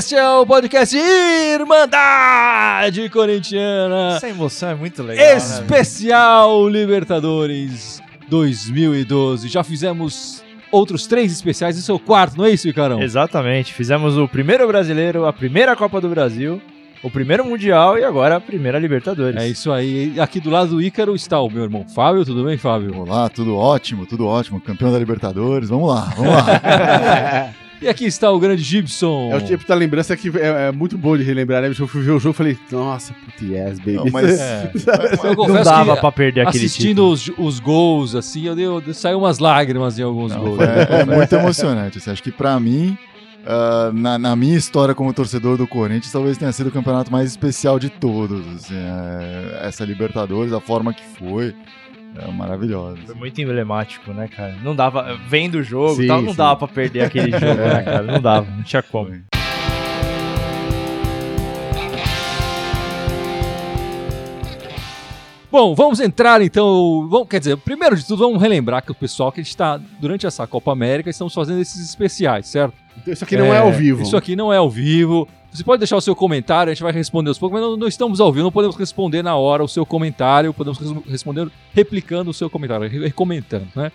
[0.00, 4.14] Este é o podcast Irmandade Corintiana.
[4.16, 5.26] Essa emoção é muito legal.
[5.26, 9.48] né, Especial Libertadores 2012.
[9.48, 10.42] Já fizemos
[10.72, 13.02] outros três especiais, esse é o quarto, não é isso, Icarão?
[13.02, 13.74] Exatamente.
[13.74, 16.62] Fizemos o primeiro brasileiro, a primeira Copa do Brasil,
[17.02, 19.38] o primeiro Mundial e agora a primeira Libertadores.
[19.38, 20.18] É isso aí.
[20.18, 22.24] Aqui do lado do Ícaro está o meu irmão Fábio.
[22.24, 22.98] Tudo bem, Fábio?
[22.98, 24.62] Olá, tudo ótimo, tudo ótimo.
[24.62, 27.50] Campeão da Libertadores, vamos lá, vamos lá.
[27.82, 29.30] E aqui está o grande Gibson.
[29.32, 31.68] É o tipo da lembrança que é, é muito boa de relembrar, né?
[31.76, 33.94] Eu fui ver o jogo e falei, nossa, puta, yes, baby.
[33.94, 34.70] Não, mas É.
[34.74, 34.84] mas-
[35.24, 37.46] Eu Não confesso dava que pra perder aquele assistindo título.
[37.46, 40.56] os, os gols, assim, eu, dei, eu saiu umas lágrimas em alguns não, gols.
[40.56, 41.96] foi- é, muito emocionante.
[41.98, 42.98] assim, acho que pra mim,
[43.46, 47.30] ah, na, na minha história como torcedor do Corinthians, talvez tenha sido o campeonato mais
[47.30, 48.46] especial de todos.
[48.56, 51.54] assim, é, essa Libertadores, a forma que foi,
[52.16, 52.98] é maravilhosa.
[53.06, 54.56] Foi muito emblemático, né, cara?
[54.62, 55.18] Não dava.
[55.28, 56.36] Vendo o jogo Sim, e tal, não sim.
[56.36, 58.02] dava pra perder aquele jogo, né, cara?
[58.02, 59.08] Não dava, não tinha como.
[59.08, 59.20] Foi.
[65.50, 67.08] Bom, vamos entrar então.
[67.10, 69.80] Vamos, quer dizer, primeiro de tudo, vamos relembrar que o pessoal que a gente está,
[70.00, 72.74] durante essa Copa América, estamos fazendo esses especiais, certo?
[72.96, 74.02] Então isso aqui não é, ao vivo.
[74.02, 75.26] Isso aqui não é ao vivo.
[75.52, 77.88] Você pode deixar o seu comentário, a gente vai responder aos poucos, mas não, não
[77.88, 82.30] estamos ao vivo, não podemos responder na hora o seu comentário, podemos res- responder replicando
[82.30, 83.90] o seu comentário, re- recomentando, né?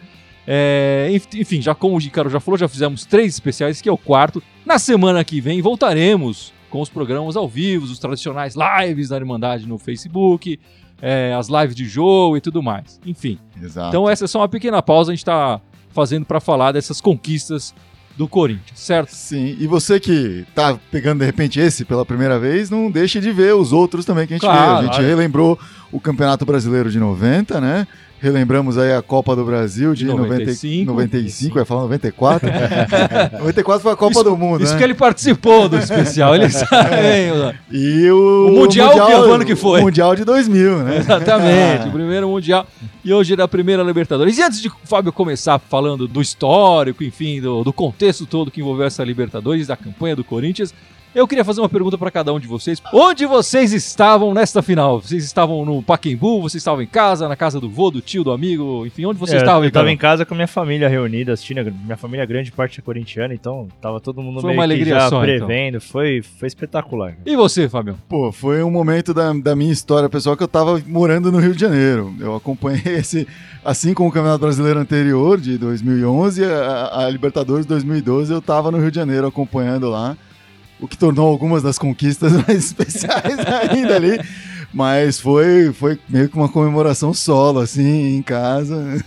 [0.47, 3.92] É, enf- enfim, já como o Ricardo já falou, já fizemos três especiais, que é
[3.92, 4.44] o quarto.
[4.66, 9.66] Na semana que vem voltaremos com os programas ao vivo, os tradicionais lives da Irmandade
[9.66, 10.59] no Facebook,
[11.02, 13.00] é, as lives de jogo e tudo mais.
[13.06, 13.88] Enfim, Exato.
[13.90, 15.59] então essa é só uma pequena pausa, a gente está
[15.90, 17.73] fazendo para falar dessas conquistas
[18.17, 19.09] do Corinthians, certo?
[19.09, 23.31] Sim, e você que tá pegando de repente esse pela primeira vez, não deixe de
[23.31, 24.75] ver os outros também que a gente Claro, viu.
[24.77, 25.07] A gente claro.
[25.07, 25.59] relembrou
[25.91, 27.88] o Campeonato Brasileiro de 90, né?
[28.21, 30.91] Relembramos aí a Copa do Brasil de De 95, 95.
[30.91, 32.50] 95 eu ia falar 94.
[33.40, 34.78] 94 foi a Copa Isso- do Mundo, Isso né?
[34.78, 36.95] que ele participou do especial, ele sabe.
[37.72, 39.81] E o, O Mundial, que ano que foi?
[39.81, 40.97] O Mundial de 2000, né?
[40.97, 42.66] Exatamente, o primeiro Mundial.
[43.03, 44.38] E hoje é da primeira Libertadores.
[44.38, 48.61] E antes de o Fábio começar falando do histórico, enfim, do, do contexto todo que
[48.61, 50.73] envolveu essa Libertadores, da campanha do Corinthians,
[51.16, 52.81] eu queria fazer uma pergunta para cada um de vocês.
[52.94, 55.02] Onde vocês estavam nesta final?
[55.02, 56.42] Vocês estavam no Paquembu?
[56.42, 58.86] Vocês estavam em casa, na casa do vô, do tio, do amigo?
[58.86, 59.64] Enfim, onde vocês É, estavam?
[59.64, 59.94] eu tava Ricardo?
[59.94, 61.74] em casa com a minha família reunida, assistindo.
[61.84, 64.94] Minha família grande parte é corintiana, então tava todo mundo Foi meio uma que alegria
[64.96, 65.48] já só, então.
[65.48, 65.80] prevendo.
[65.81, 67.16] Foi, foi espetacular.
[67.26, 67.97] E você, Fábio?
[68.09, 71.53] Pô, foi um momento da, da minha história pessoal que eu tava morando no Rio
[71.56, 72.14] de Janeiro.
[72.20, 73.26] Eu acompanhei esse,
[73.64, 78.80] assim como o Campeonato Brasileiro anterior, de 2011, a, a Libertadores 2012, eu tava no
[78.80, 80.18] Rio de Janeiro acompanhando lá,
[80.80, 84.19] o que tornou algumas das conquistas mais especiais ainda ali.
[84.74, 89.02] Mas foi, foi meio que uma comemoração solo, assim, em casa.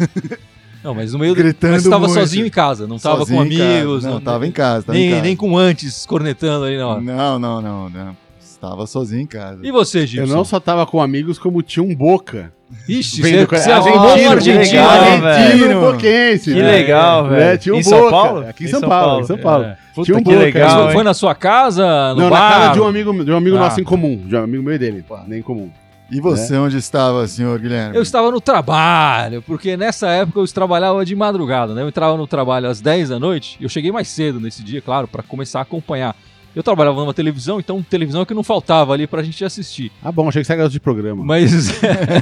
[0.82, 1.38] Não, mas no meio do...
[1.38, 3.64] Gritando Mas você estava sozinho em casa, não estava com em casa.
[3.64, 4.04] amigos.
[4.04, 4.86] Não, tava em casa.
[4.86, 5.22] Tava nem, em casa.
[5.22, 6.78] nem com antes cornetando ali.
[6.78, 8.16] Não, não, não, não.
[8.60, 9.60] Estava sozinho em casa.
[9.64, 10.34] E você, Eu Gibson?
[10.34, 12.52] não só tava com amigos, como tinha um Boca.
[12.88, 14.58] Ixi, Vem você, do- você argentino, um que argentino.
[14.58, 15.16] legal, né?
[15.20, 15.26] velho.
[15.26, 16.52] Argentino boquense.
[16.54, 16.70] Que né?
[16.72, 17.58] legal, É, velho.
[17.58, 18.10] tinha um em São Boca.
[18.10, 18.46] Paulo?
[18.48, 19.64] Aqui em São Paulo, em São Paulo.
[19.64, 19.78] É.
[19.94, 20.38] Puta, Tinha um que Boca.
[20.44, 20.90] legal.
[20.90, 22.50] Foi na sua casa, no Não, bar?
[22.50, 23.60] na casa de um amigo, de um amigo Ah.
[23.60, 24.16] nosso em comum.
[24.26, 25.04] De um amigo meu e dele.
[25.26, 25.70] Nem em comum.
[26.10, 27.94] E você, onde estava, senhor Guilherme?
[27.96, 31.82] Eu estava no trabalho, porque nessa época eu trabalhava de madrugada, né?
[31.82, 34.80] Eu entrava no trabalho às 10 da noite, e eu cheguei mais cedo nesse dia,
[34.82, 36.14] claro, para começar a acompanhar.
[36.56, 39.92] Eu trabalhava numa televisão, então televisão é que não faltava ali pra gente assistir.
[40.02, 41.24] Ah, bom, achei que você era de programa.
[41.24, 41.70] Mas,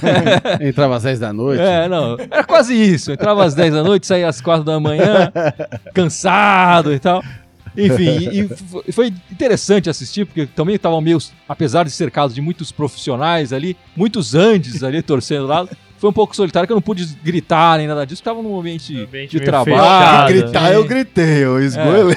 [0.60, 1.62] Entrava às 10 da noite.
[1.62, 3.12] é, não, era quase isso.
[3.12, 5.32] Entrava às 10 da noite, saía às 4 da manhã,
[5.94, 7.22] cansado e tal.
[7.76, 8.48] Enfim, e,
[8.88, 13.76] e foi interessante assistir, porque também estavam meio, apesar de cercados de muitos profissionais ali,
[13.94, 15.68] muitos Andes ali torcendo lá,
[15.98, 18.58] foi um pouco solitário, que eu não pude gritar nem nada disso, porque estava num
[18.58, 19.76] ambiente, Ambiente de trabalho.
[19.76, 20.28] fechado.
[20.28, 22.16] gritar, eu gritei, eu esgoelei.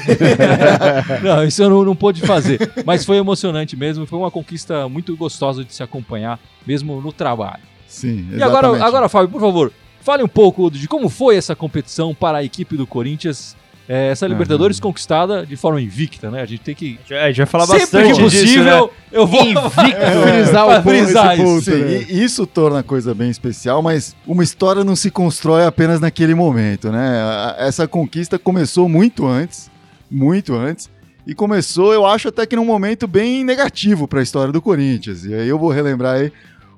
[1.24, 2.72] Não, isso eu não, não pude fazer.
[2.86, 7.64] Mas foi emocionante mesmo, foi uma conquista muito gostosa de se acompanhar, mesmo no trabalho.
[7.88, 8.84] Sim, E agora, exatamente.
[8.84, 9.72] agora, Fábio, por favor,
[10.02, 13.56] fale um pouco de como foi essa competição para a equipe do Corinthians.
[13.92, 16.42] É, essa Libertadores conquistada de forma invicta, né?
[16.44, 17.00] A gente tem que.
[17.10, 18.90] É, a gente vai falar sempre bastante que possível, disso, né?
[19.12, 19.42] eu vou.
[19.72, 21.52] Frisar o Pra ponto, frisar esse isso.
[21.52, 22.06] ponto, Sim, né?
[22.08, 26.36] e isso torna a coisa bem especial, mas uma história não se constrói apenas naquele
[26.36, 27.20] momento, né?
[27.20, 29.72] A- Essa conquista começou muito antes,
[30.10, 30.88] muito antes,
[31.26, 35.26] e começou, eu acho, até que num momento bem negativo para a história do Corinthians.
[35.26, 36.32] E aí eu vou relembrar aí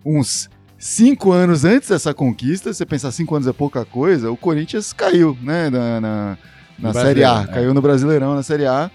[0.05, 4.91] uns cinco anos antes dessa conquista, você pensar cinco anos é pouca coisa, o Corinthians
[4.93, 6.37] caiu, né, na, na,
[6.81, 7.53] na Série A, é.
[7.53, 8.89] caiu no Brasileirão, na Série A.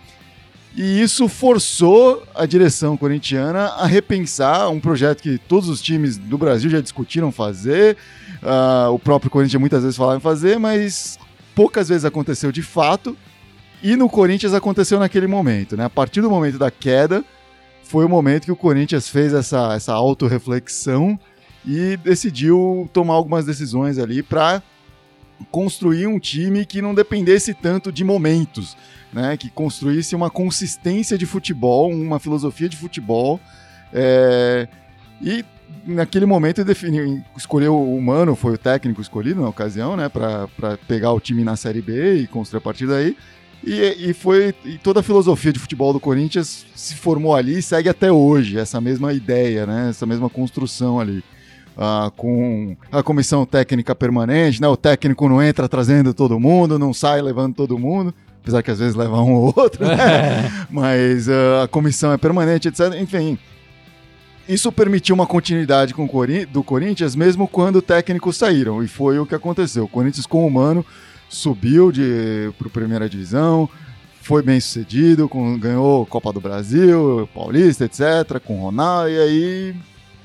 [0.77, 6.37] E isso forçou a direção corintiana a repensar um projeto que todos os times do
[6.37, 7.97] Brasil já discutiram fazer,
[8.43, 11.19] ah, o próprio Corinthians muitas vezes falava em fazer, mas
[11.55, 13.17] poucas vezes aconteceu de fato.
[13.83, 15.85] E no Corinthians aconteceu naquele momento, né?
[15.85, 17.25] A partir do momento da queda,
[17.83, 21.19] foi o momento que o Corinthians fez essa, essa autorreflexão
[21.65, 24.63] e decidiu tomar algumas decisões ali para
[25.51, 28.77] construir um time que não dependesse tanto de momentos,
[29.13, 29.37] né?
[29.37, 33.41] Que construísse uma consistência de futebol, uma filosofia de futebol.
[33.93, 34.69] é,
[35.21, 35.45] E
[35.87, 40.09] naquele momento definiu, escolheu o Mano, foi o técnico escolhido na ocasião, né?
[40.09, 40.49] Para
[40.87, 43.17] pegar o time na Série B e construir a partir daí.
[43.65, 47.63] E, e foi e toda a filosofia de futebol do Corinthians se formou ali e
[47.63, 49.89] segue até hoje essa mesma ideia, né?
[49.91, 51.25] Essa mesma construção ali.
[51.77, 54.69] Ah, com a comissão técnica permanente, né?
[54.69, 58.79] O técnico não entra trazendo todo mundo, não sai levando todo mundo, apesar que às
[58.79, 60.51] vezes leva um ou outro, né?
[60.71, 62.95] Mas ah, a comissão é permanente, etc.
[62.99, 63.39] Enfim,
[64.49, 69.19] isso permitiu uma continuidade com o Cori- do Corinthians, mesmo quando técnicos saíram, e foi
[69.19, 69.85] o que aconteceu.
[69.85, 70.85] O Corinthians, com o Mano,
[71.29, 71.93] subiu
[72.57, 73.69] para a primeira divisão,
[74.23, 79.75] foi bem sucedido, com, ganhou Copa do Brasil, Paulista, etc., com o Ronaldo, e aí,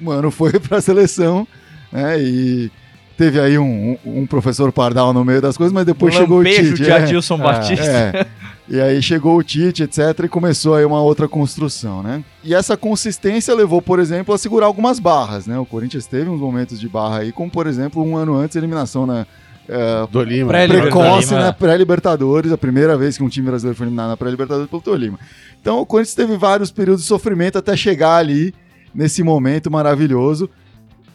[0.02, 1.48] mano, foi para a seleção,
[1.92, 2.22] né?
[2.22, 2.72] E
[3.18, 6.44] teve aí um, um- professor Pardal no meio das coisas, mas depois um chegou o
[6.44, 6.74] Tite.
[6.74, 6.94] de é.
[6.94, 7.86] Adilson Batista.
[7.86, 8.26] É.
[8.70, 12.24] E aí chegou o Tite, etc, e começou aí uma outra construção, né?
[12.44, 15.60] E essa consistência levou, por exemplo, a segurar algumas barras, né?
[15.60, 18.60] O Corinthians teve uns momentos de barra aí, como por exemplo, um ano antes a
[18.60, 19.26] eliminação na
[19.68, 20.48] é, Do Lima.
[20.50, 21.52] Pré- precoce Tolima, na é.
[21.52, 25.20] pré-Libertadores, a primeira vez que um time brasileiro foi eliminado na pré-Libertadores pelo Tolima.
[25.62, 28.54] Então o Corinthians teve vários períodos de sofrimento até chegar ali
[28.94, 30.50] nesse momento maravilhoso.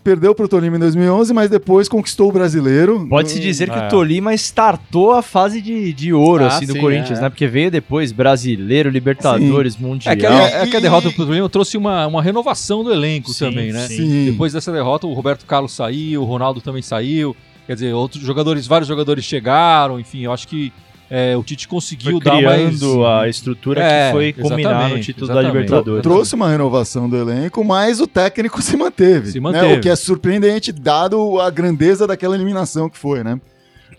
[0.04, 3.04] Perdeu pro Tolima em 2011, mas depois conquistou o brasileiro.
[3.08, 3.86] Pode-se dizer que É.
[3.86, 7.22] o Tolima startou a fase de, de ouro, Ah, assim, do sim, Corinthians, é.
[7.22, 7.28] né?
[7.28, 10.12] Porque veio depois Brasileiro, Libertadores, Mundial.
[10.12, 12.92] É que, a, E- é que a derrota pro Tolima trouxe uma, uma renovação do
[12.92, 13.88] elenco Sim, também, né?
[13.88, 14.26] Sim.
[14.30, 17.34] Depois dessa derrota, o Roberto Carlos saiu, o Ronaldo também saiu.
[17.66, 20.72] Quer dizer, outros jogadores, vários jogadores chegaram, enfim, eu acho que
[21.10, 22.82] é, o Tite conseguiu Foi dar mais.
[22.82, 25.42] a estrutura É, que foi culminar no título da.
[25.42, 26.02] Libertadores.
[26.02, 29.28] trouxe uma renovação do elenco, mas o técnico se manteve.
[29.28, 29.40] Se né?
[29.40, 29.74] manteve.
[29.74, 33.40] O que é surpreendente, dado a grandeza daquela eliminação que foi, né?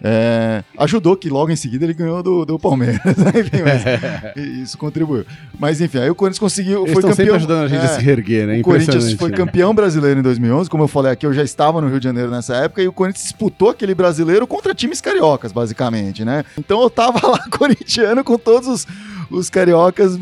[0.03, 2.99] É, ajudou que logo em seguida ele ganhou do, do Palmeiras.
[3.17, 3.31] né?
[3.35, 5.25] Enfim, mas isso contribuiu.
[5.59, 6.83] Mas enfim, aí o Corinthians conseguiu.
[6.83, 7.35] Eles foi estão sempre campeão.
[7.35, 8.59] ajudando a gente a é, se reerguer, né?
[8.59, 9.37] o Corinthians foi né?
[9.37, 12.29] campeão brasileiro em 2011, como eu falei aqui, eu já estava no Rio de Janeiro
[12.29, 16.43] nessa época, e o Corinthians disputou aquele brasileiro contra times cariocas, basicamente, né?
[16.57, 18.87] Então eu tava lá corintiano com todos os,
[19.31, 20.17] os cariocas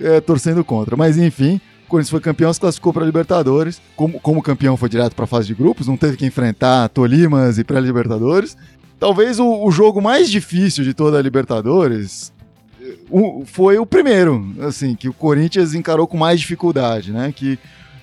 [0.00, 0.96] é, torcendo contra.
[0.96, 3.80] Mas enfim, o Corinthians foi campeão, se classificou para Libertadores.
[3.96, 7.58] Como, como campeão foi direto para a fase de grupos, não teve que enfrentar Tolimas
[7.58, 8.56] e pré-Libertadores.
[9.00, 12.32] Talvez o, o jogo mais difícil de toda a Libertadores
[13.10, 17.32] o- foi o primeiro, assim, que o Corinthians encarou com mais dificuldade, né?
[17.34, 17.58] Que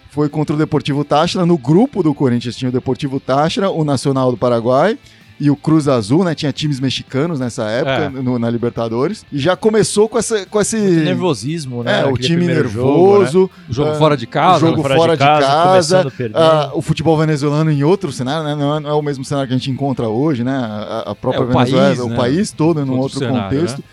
[0.09, 1.45] foi contra o Deportivo Táchira.
[1.45, 4.97] No grupo do Corinthians tinha o Deportivo Táchira, o Nacional do Paraguai
[5.39, 6.33] e o Cruz Azul, né?
[6.33, 8.21] Tinha times mexicanos nessa época É.
[8.23, 9.23] no- na Libertadores.
[9.31, 10.77] E já começou com, essa, com esse.
[10.77, 12.01] Muito nervosismo, né?
[12.01, 14.57] É, o time nervoso, O jogo Ah, fora de casa.
[14.65, 18.55] o jogo fora, fora de de casa, ah, o futebol venezuelano em outro cenário, né?
[18.55, 20.55] Não é, não é o mesmo cenário que a gente encontra hoje, né?
[20.55, 22.15] A, a própria É, o Venezuela, país, o né?
[22.15, 23.83] país todo num Outro outro, cenário, contexto.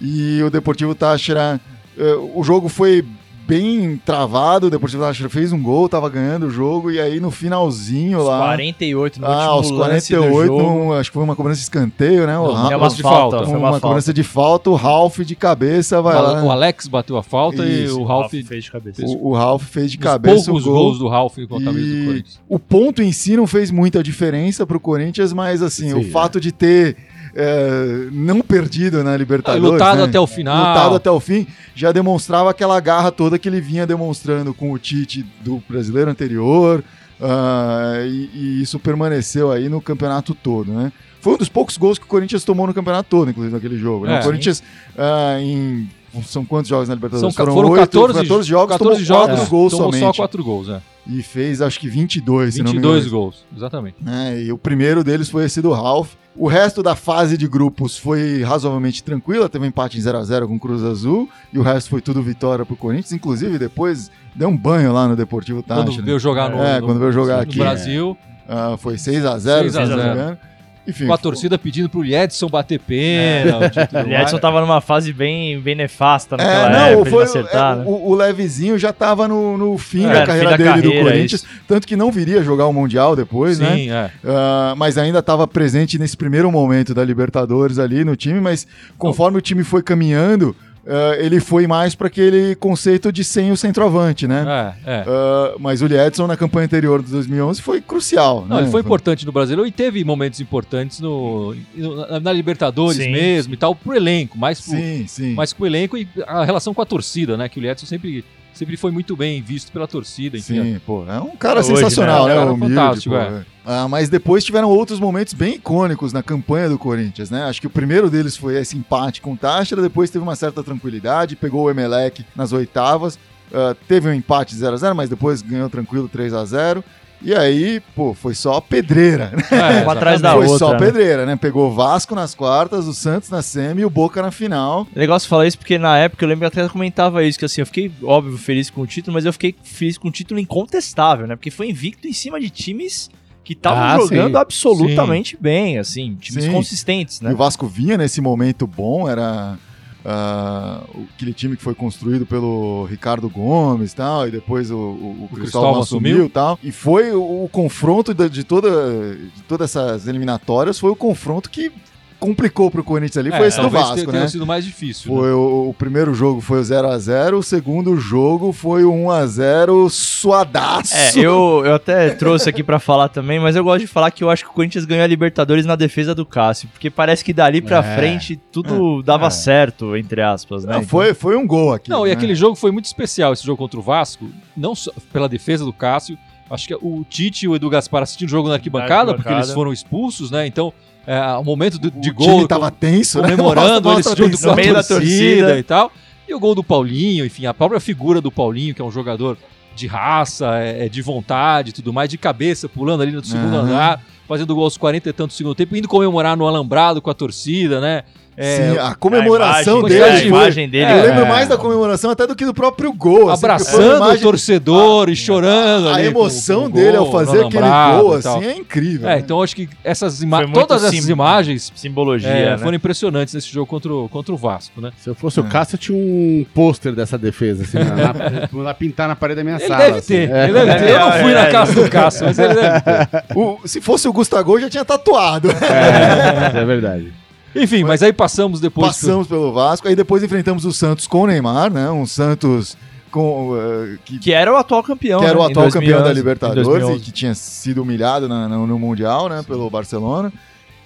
[0.00, 1.60] E o Deportivo Táchira,
[1.96, 3.04] eh, o jogo foi
[3.46, 7.30] bem travado, o Deportivo Táchira fez um gol, tava ganhando o jogo, e aí no
[7.30, 8.38] finalzinho Os lá...
[8.40, 10.62] 48 no Ah, aos último lance do 48, jogo.
[10.62, 12.38] num- acho que foi uma cobrança de escanteio, né?
[12.38, 14.12] O Não, Ra- É uma de falta, uma, uma cobrança falta.
[14.14, 16.42] de falta, o Ralph de cabeça vai O, lá.
[16.44, 18.30] o Alex bateu a falta Isso, e o Ralph.
[18.30, 19.02] fez de cabeça.
[19.04, 20.78] O, o Ralph fez de Os cabeça poucos o gol.
[20.84, 22.40] gols do Ralph com a camisa do Corinthians.
[22.48, 26.04] o ponto em si não fez muita diferença pro Corinthians, mas assim, Sim, o é.
[26.04, 26.96] fato de ter
[27.34, 30.04] é, não perdido na Libertadores, lutado né?
[30.04, 30.56] até o final.
[30.56, 34.78] lutado até o fim, já demonstrava aquela garra toda que ele vinha demonstrando com o
[34.78, 36.82] Tite do brasileiro anterior,
[37.20, 40.92] ah, e, e isso permaneceu aí no campeonato todo, né?
[41.20, 44.06] Foi um dos poucos gols que o Corinthians tomou no campeonato todo, inclusive naquele jogo.
[44.06, 44.16] né?
[44.16, 44.20] É.
[44.20, 44.62] o Corinthians
[44.98, 45.88] ah, em
[46.26, 47.34] são quantos jogos na Libertadores?
[47.34, 50.16] São, foram oito, 14, 14 jogos, 14 tomou jogos, quatro gols tomou somente.
[50.16, 50.82] só 4 gols, é.
[51.06, 53.10] E fez acho que 22, se não me 22 engano.
[53.22, 53.96] gols, exatamente.
[54.00, 54.40] né?
[54.42, 56.12] E o primeiro deles foi esse do Ralph.
[56.34, 60.24] O resto da fase de grupos foi razoavelmente tranquila, teve um empate em 0 a
[60.24, 64.10] 0 com o Cruz Azul, e o resto foi tudo vitória pro Corinthians, inclusive depois
[64.34, 66.04] deu um banho lá no Deportivo Quando Táchira.
[66.06, 68.16] veio jogar no, É, no- quando veio jogar no aqui, Brasil,
[68.48, 70.14] Ah, foi 6 a 0 6 a se não me 0.
[70.14, 70.38] engano.
[70.86, 73.78] Enfim, com a torcida pedindo pro Edson bater pênalti.
[73.86, 77.74] tudo O Edson tava numa fase bem, bem nefasta É, naquela não, época, foi, acertar,
[77.74, 77.84] é, né?
[77.86, 80.88] o, o Levezinho já tava no, no fim É, da carreira fim da dele do
[80.88, 83.76] carreira, Corinthians, tanto que não viria jogar o Mundial depois, né?
[83.76, 84.10] Sim, é.
[84.24, 88.66] Ah, mas ainda estava presente nesse primeiro momento da Libertadores ali no time, mas
[88.98, 90.54] conforme o time foi caminhando,
[90.86, 94.74] ah, ele foi mais para aquele conceito de sem o centroavante, né?
[94.84, 95.04] É, é.
[95.06, 98.44] Ah, mas o Edson na campanha anterior de 2011 foi crucial.
[98.48, 98.62] Não, né?
[98.62, 103.12] ele foi importante no Brasileiro e teve momentos importantes no, na, na Libertadores Sim.
[103.12, 105.34] mesmo e tal, pro elenco, mais pro, Sim, sim.
[105.34, 107.48] mais pro elenco e a relação com a torcida, né?
[107.48, 108.24] Que o Edson sempre,
[108.62, 110.62] sempre foi muito bem visto pela torcida, enfim.
[110.62, 112.34] Sim, pô, é um cara Hoje, sensacional, né?
[112.34, 112.40] né?
[112.40, 113.26] É um cara Humilde, fantástico, pô, é.
[113.26, 113.44] é.
[113.64, 117.44] Ah, mas depois tiveram outros momentos bem icônicos na campanha do Corinthians, né?
[117.44, 120.62] Acho que o primeiro deles foi esse empate com o Táchira, depois teve uma certa
[120.62, 123.18] tranquilidade, pegou o Emelec nas oitavas,
[123.52, 126.84] ah, teve um empate 0 a 0 mas depois ganhou tranquilo 3 a 0
[127.24, 129.42] E aí, pô, foi só pedreira, né?
[129.50, 130.58] É, da foi outra.
[130.58, 130.78] só né?
[130.78, 131.36] pedreira, né?
[131.36, 134.86] Pegou o Vasco nas quartas, o Santos na semi e o Boca na final.
[134.94, 137.38] É legal você falar isso porque na época eu lembro que eu até comentava isso,
[137.38, 140.10] que assim, eu fiquei, óbvio, feliz com o título, mas eu fiquei feliz com o
[140.10, 141.36] título incontestável, né?
[141.36, 143.08] Porque foi invicto em cima de times
[143.44, 144.40] que estavam Ah, jogando sim.
[144.40, 146.52] absolutamente bem, assim, times Sim.
[146.52, 147.32] consistentes, E né?
[147.32, 149.56] o Vasco vinha nesse momento bom, era
[150.04, 150.82] ah,
[151.14, 155.34] aquele time que foi construído pelo Ricardo Gomes e tal, e depois o, o, o
[155.34, 156.26] Cristóvão assumiu assumiu.
[156.26, 156.58] e tal.
[156.62, 161.50] E foi o, o confronto de, de toda, de todas essas eliminatórias, foi o confronto
[161.50, 161.72] que
[162.22, 164.12] complicou pro Corinthians ali, foi É, esse do Vasco, tenha- né?
[164.12, 165.12] tenha sido mais difícil.
[165.12, 165.18] né?
[165.20, 168.92] Foi o, o primeiro jogo foi o 0 a 0 o segundo jogo foi o
[168.92, 170.94] 1 a 0 suadaço.
[170.94, 174.22] É, eu, eu até trouxe aqui pra falar também, mas eu gosto de falar que
[174.22, 177.32] eu acho que o Corinthians ganhou a Libertadores na defesa do Cássio, porque parece que
[177.32, 177.96] dali pra É.
[177.96, 179.30] frente tudo dava É.
[179.30, 180.74] certo, entre aspas, né?
[180.74, 181.90] Não, foi, foi um gol aqui.
[181.90, 182.14] Não, e né?
[182.14, 184.26] aquele jogo foi muito especial, esse jogo contra o Vasco,
[184.56, 186.16] não só pela defesa do Cássio,
[186.52, 189.22] acho que o Tite e o Edu Gaspar assistindo o jogo na arquibancada, arquibancada.
[189.22, 190.46] porque eles foram expulsos, né?
[190.46, 190.72] Então,
[191.06, 193.30] é, o momento do- de o gol, time tava tenso, né?
[193.30, 194.54] comemorando eles junto atenção.
[194.54, 195.58] com a torcida, torcida.
[195.58, 195.90] e tal.
[196.28, 199.36] E o gol do Paulinho, enfim, a própria figura do Paulinho, que é um jogador
[199.74, 203.56] de raça, é, é de vontade e tudo mais, de cabeça, pulando ali no segundo
[203.56, 203.64] Aham.
[203.66, 207.10] andar, fazendo gol aos 40 e tantos do segundo tempo, indo comemorar no alambrado com
[207.10, 208.02] a torcida, né?
[208.34, 210.04] É, Sim, a comemoração a imagem, dele.
[210.04, 210.84] a foi- imagem dele.
[210.90, 211.02] Eu É.
[211.02, 213.28] lembro mais da comemoração até do que do próprio gol.
[213.30, 217.06] assim, abraçando o imagem- torcedor e chorando A ali com- emoção com o dele gol
[217.06, 217.68] ao fazer aquele
[218.00, 219.08] gol assim é incrível.
[219.08, 219.18] É, né?
[219.20, 220.20] então acho que essas
[220.54, 222.58] todas essas imagens Simbologia, é, né?
[222.58, 224.90] foram impressionantes nesse jogo contra o, contra o Vasco, né?
[224.96, 229.08] Se eu fosse o Cássio, eu tinha um pôster dessa defesa, assim, na, na, pintar
[229.08, 229.84] na parede da minha Ele sala.
[229.84, 230.06] deve assim.
[230.14, 230.44] ter, É.
[230.44, 230.90] ele deve ter.
[230.90, 231.52] Eu não É, fui é, na é.
[231.52, 233.24] casa do Cássio, mas ele deve ter.
[233.36, 235.50] O- se fosse o Gustavo, já tinha tatuado.
[235.50, 235.52] É,
[236.60, 237.12] é verdade.
[237.54, 238.88] Enfim, mas aí passamos depois.
[238.88, 241.90] Passamos pelo Vasco, aí depois enfrentamos o Santos com o Neymar, né?
[241.90, 242.76] Um Santos
[243.10, 245.20] com, eh, que, Que era o atual campeão.
[245.20, 246.98] que era o né, em atual campeão da 2011, em Libertadores 2011.
[246.98, 249.42] e que tinha sido humilhado na- na- no Mundial, né?
[249.46, 250.32] Pelo Barcelona.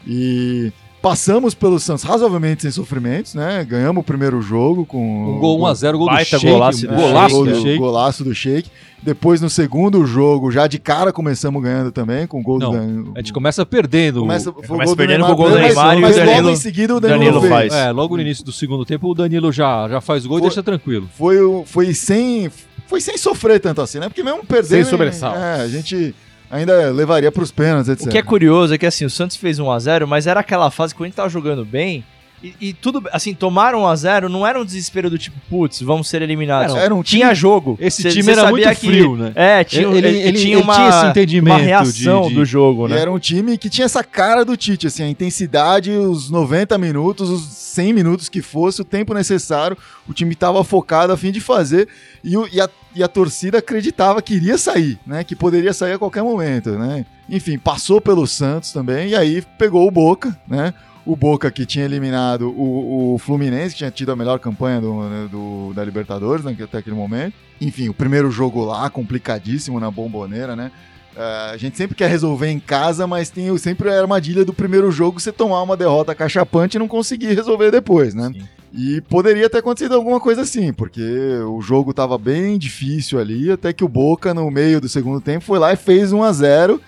[0.06, 0.72] E
[1.08, 3.64] passamos pelo Santos razoavelmente sem sofrimentos, né?
[3.68, 7.44] Ganhamos o primeiro jogo com Um gol 1x0, gol do Sheik, golaço do golaço gol
[7.44, 7.78] do do, Sheik.
[7.78, 8.68] golaço do Sheik.
[9.02, 13.12] Depois, no segundo jogo, já de cara começamos ganhando também, com o gol Não, do
[13.14, 14.20] A gente começa perdendo.
[14.20, 16.16] Começa, foi começa gol do perdendo com o gol do mas- Neymar e o mas
[16.16, 17.52] Danilo- logo em seguida o Danilo, Danilo fez.
[17.52, 17.74] faz.
[17.74, 20.40] É, logo no início do segundo tempo, o Danilo já, já faz o gol e
[20.40, 21.08] Foi- deixa tranquilo.
[21.16, 21.36] Foi,
[21.66, 22.50] foi sem
[22.88, 24.08] foi sem sofrer tanto assim, né?
[24.08, 24.68] Porque mesmo perdendo...
[24.68, 25.40] Sem sobressaltos.
[25.40, 26.14] É, a gente
[26.50, 28.06] ainda levaria pros pênaltis, etc.
[28.06, 30.94] O que é curioso é que assim, o Santos fez 1x0, mas era aquela fase
[30.94, 32.04] que o Corinthians tava jogando bem.
[32.42, 36.20] E, e tudo, assim, tomaram 1x0 não era um desespero do tipo, putz, vamos ser
[36.20, 36.76] eliminados.
[36.76, 37.78] Era um time- tinha jogo.
[37.80, 39.32] Esse Cê- time cê era muito que- frio, né?
[39.34, 42.34] É, tinha, Ele- ele, ele- tinha ele uma, tinha esse entendimento uma reação de- de-
[42.34, 43.00] do jogo, E né?
[43.00, 47.30] era um time que tinha essa cara do Tite, assim, a intensidade, os 90 minutos,
[47.30, 49.76] os 100 minutos que fosse, o tempo necessário,
[50.06, 51.88] o time estava focado a fim de fazer
[52.22, 55.24] e, o- e a, e a torcida acreditava que iria sair, né?
[55.24, 57.06] Que poderia sair a qualquer momento, né?
[57.30, 60.74] Enfim, passou pelo Santos também e aí pegou o Boca, né?
[61.06, 65.02] O Boca que tinha eliminado o, o Fluminense, que tinha tido a melhor campanha do,
[65.08, 67.34] né, do- da Libertadores né, até aquele momento.
[67.60, 70.72] Enfim, o primeiro jogo lá, complicadíssimo na bomboneira, né?
[71.16, 74.90] É, a gente sempre quer resolver em casa, mas tem sempre a armadilha do primeiro
[74.90, 78.30] jogo você tomar uma derrota cachapante e não conseguir resolver depois, né?
[78.34, 78.42] Sim.
[78.74, 81.00] E poderia ter acontecido alguma coisa assim, porque
[81.48, 85.42] o jogo tava bem difícil ali, até que o Boca, no meio do segundo tempo,
[85.44, 86.80] foi lá e fez 1 a 0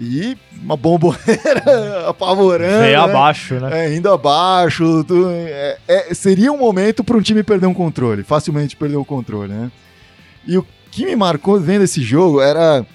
[0.00, 2.80] e uma bomboneira apavorando.
[2.80, 3.04] Veio né?
[3.04, 3.86] abaixo, né?
[3.86, 5.04] É, indo abaixo.
[5.04, 9.04] tu- é- é- seria um momento para um time perder um controle, facilmente perder o
[9.04, 9.70] controle, né?
[10.46, 12.86] E o que me marcou vendo esse jogo era.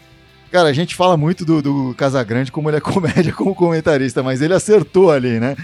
[0.51, 4.41] Cara, a gente fala muito do, do Casagrande como ele é comédia como comentarista, mas
[4.41, 5.55] ele acertou ali, né?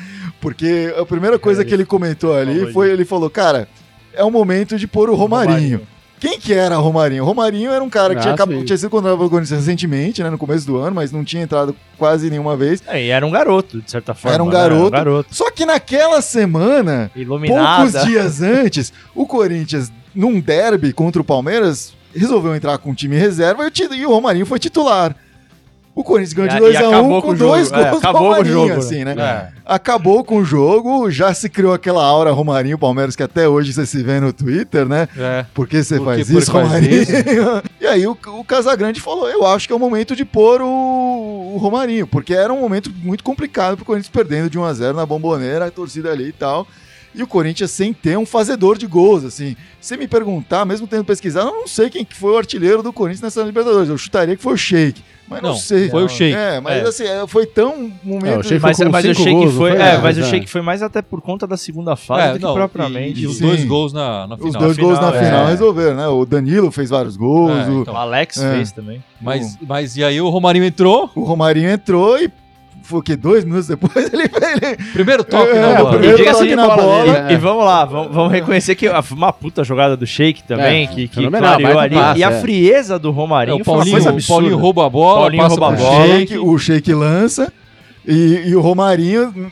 [0.41, 3.67] Porque a primeira coisa que ele comentou ali foi: ele falou, cara,
[4.13, 5.81] é o momento de pôr o Romarinho.
[6.19, 7.23] Quem que era Romarinho?
[7.23, 8.65] Romarinho era um cara que Ah, tinha, acab- sim.
[8.65, 11.75] tinha sido contratado pelo Corinthians recentemente, né, no começo do ano, mas não tinha entrado
[11.97, 12.83] quase nenhuma vez.
[12.87, 14.33] É, e era um garoto, de certa forma.
[14.35, 14.51] Era um né?
[14.53, 14.91] garoto.
[14.91, 15.33] garoto.
[15.35, 17.83] Só que naquela semana, Iluminada.
[17.91, 23.15] poucos dias antes, o Corinthians, num derby contra o Palmeiras, resolveu entrar com o time
[23.17, 25.15] reserva e o Romarinho foi titular.
[25.99, 27.51] O Corinthians ganhou de E- 2 e a 1 acabou com com o jogo.
[27.51, 28.75] dois É, gols do acabou com o Romarinho, jogo, né?
[28.77, 29.15] assim, né?
[29.17, 29.47] É.
[29.65, 33.85] Acabou com o jogo, já se criou aquela aura Romarinho Palmeiras que até hoje você
[33.85, 35.09] se vê no Twitter, né?
[35.17, 35.45] É.
[35.53, 37.01] Por que você Por faz que- isso, que faz Romarinho?
[37.01, 37.11] isso?
[37.81, 41.51] e aí o, o Casagrande falou: eu acho que é o momento de pôr o,
[41.55, 44.93] o Romarinho, porque era um momento muito complicado pro Corinthians perdendo de 1 a 0
[44.95, 46.65] na bomboneira, a torcida ali e tal.
[47.13, 49.55] E o Corinthians sem ter um fazedor de gols, assim.
[49.81, 52.93] Se me perguntar, mesmo tendo pesquisado, eu não sei quem que foi o artilheiro do
[52.93, 53.89] Corinthians nessa Libertadores.
[53.89, 55.01] Eu chutaria que foi o Sheik.
[55.27, 55.89] Mas não, Não, sei.
[55.89, 56.35] foi o Sheik.
[56.35, 56.87] É, mas É.
[56.87, 58.25] assim, é, foi tão momento.
[58.33, 60.23] É, o Sheik Mas, mas o Sheik gols, foi, é, É, mas o é.
[60.23, 63.19] Sheik foi mais até por conta da segunda fase É, do que não, propriamente.
[63.19, 63.45] E, e os Sim.
[63.45, 64.61] dois gols na, na Os final.
[64.61, 65.51] dois na gols na final, final é.
[65.51, 66.07] resolveram, né?
[66.07, 67.93] O Danilo fez vários gols, É, o, então.
[67.93, 68.55] O Alex É.
[68.55, 69.03] fez também.
[69.21, 72.31] Mas, mas e aí o Romarinho entrou, o Romarinho entrou e
[72.83, 73.15] foi o quê?
[73.15, 75.89] Dois minutos depois ele, ele primeiro toque É, na bola.
[75.91, 77.27] primeiro E toque de na bola E, né?
[77.33, 80.87] e vamos lá, vamos, vamos reconhecer que a- uma puta jogada do Sheik também, É,
[80.87, 81.95] que, que clareou ali.
[81.95, 82.41] passe, e a é.
[82.41, 84.27] frieza do É, Romarinho o foi uma Paulinho, absurda.
[84.27, 86.05] Paulinho rouba a bola, Paulinho passa rouba a bola.
[86.07, 86.37] Sheik.
[86.37, 87.53] O Sheik lança
[88.07, 89.51] e, e o Romarinho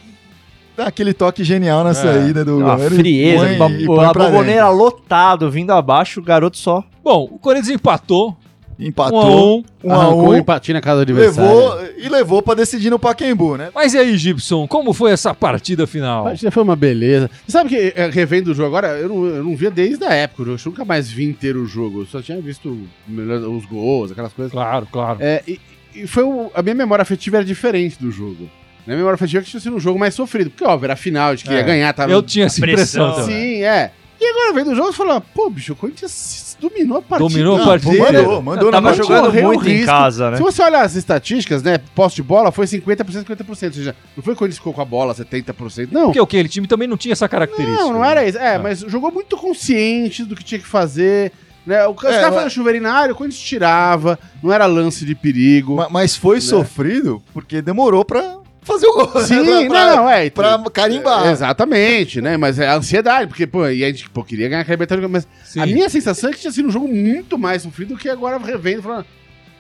[0.76, 4.70] dá aquele toque genial na saída do goleiro e frieza, põe- e a pra bomboneira
[4.70, 6.84] lotado, vindo abaixo, o garoto só.
[7.04, 8.38] Bom, o Corinthians empatou,
[8.80, 9.64] um a Empatou, um.
[9.84, 11.50] um a Arrancou um, um empatinho na casa do adversário.
[11.52, 13.70] levou, e levou pra decidir no Pacaembu, né?
[13.74, 16.22] Mas e aí, Gibson, como foi essa partida final?
[16.22, 17.30] A partida foi uma beleza.
[17.46, 20.14] Você sabe que, é, revendo o jogo agora, eu não, eu não via desde a
[20.14, 20.44] época.
[20.44, 22.02] Eu nunca mais vi inteiro o jogo.
[22.02, 22.78] Eu só tinha visto
[23.10, 24.52] os gols, aquelas coisas.
[24.52, 25.18] Claro, claro.
[25.22, 25.60] É, e,
[25.96, 28.50] e foi o- a minha memória afetiva era diferente do jogo.
[28.86, 30.50] A minha memória afetiva é que tinha sido um jogo mais sofrido.
[30.50, 31.64] Porque, óbvio, era final, de que ia É.
[31.64, 31.92] ganhar.
[31.94, 32.12] Tava...
[32.12, 33.56] Eu tinha essa pressão impressão também.
[33.58, 33.92] Sim, é.
[34.20, 37.30] E agora, vendo o jogo, você fala, pô, bicho, o Corinthians dominou a partida.
[37.30, 38.12] Dominou a Não, partida.
[38.12, 39.86] mandou, mandou Tava jogando muito em risco.
[39.86, 40.38] casa, né?
[40.38, 43.46] Se você olhar as estatísticas, né, posse de bola foi 50%, 50%.
[43.50, 45.90] Ou seja, não foi quando ficou com a bola 70%.
[45.92, 46.06] Não.
[46.06, 46.38] Porque o que?
[46.38, 47.80] Aquele time também não tinha essa característica.
[47.84, 48.38] Não, não era isso.
[48.40, 48.60] É, Ah.
[48.60, 51.32] mas jogou muito consciente do que tinha que fazer.
[51.66, 51.86] Né?
[51.86, 55.14] O cara É, ficava mas- fazendo chuveirinho na área, quando tirava, não era lance de
[55.14, 55.76] perigo.
[55.76, 59.22] Ma- Mas foi sofrido porque demorou pra fazer o gol.
[59.22, 59.68] Sim, né?
[59.68, 60.30] pra, não, não, é.
[60.30, 61.28] pra carimbar.
[61.28, 62.38] Exatamente, né?
[62.38, 65.28] Mas é a ansiedade, porque, pô, e a gente pô, queria ganhar aquela Libertadores, mas
[65.44, 65.60] Sim.
[65.62, 68.38] a minha sensação é que tinha sido um jogo muito mais sofrido do que agora
[68.38, 69.06] revendo, falando.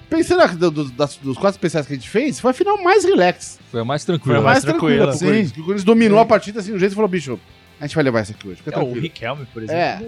[0.09, 3.03] Pensando do- do- das- dos quatro especiais que a gente fez, foi a final mais
[3.03, 3.59] relax.
[3.69, 4.37] Foi a mais Foi tranquila.
[4.37, 5.43] a mais mais tranquila tranquila.
[5.43, 5.49] Sim.
[5.51, 7.37] O Corinthians dominou a partida assim, do jeito que falou, bicho,
[7.79, 8.93] a gente vai levar isso aqui hoje, É, o.
[8.93, 9.99] Riquelme, por exemplo, É.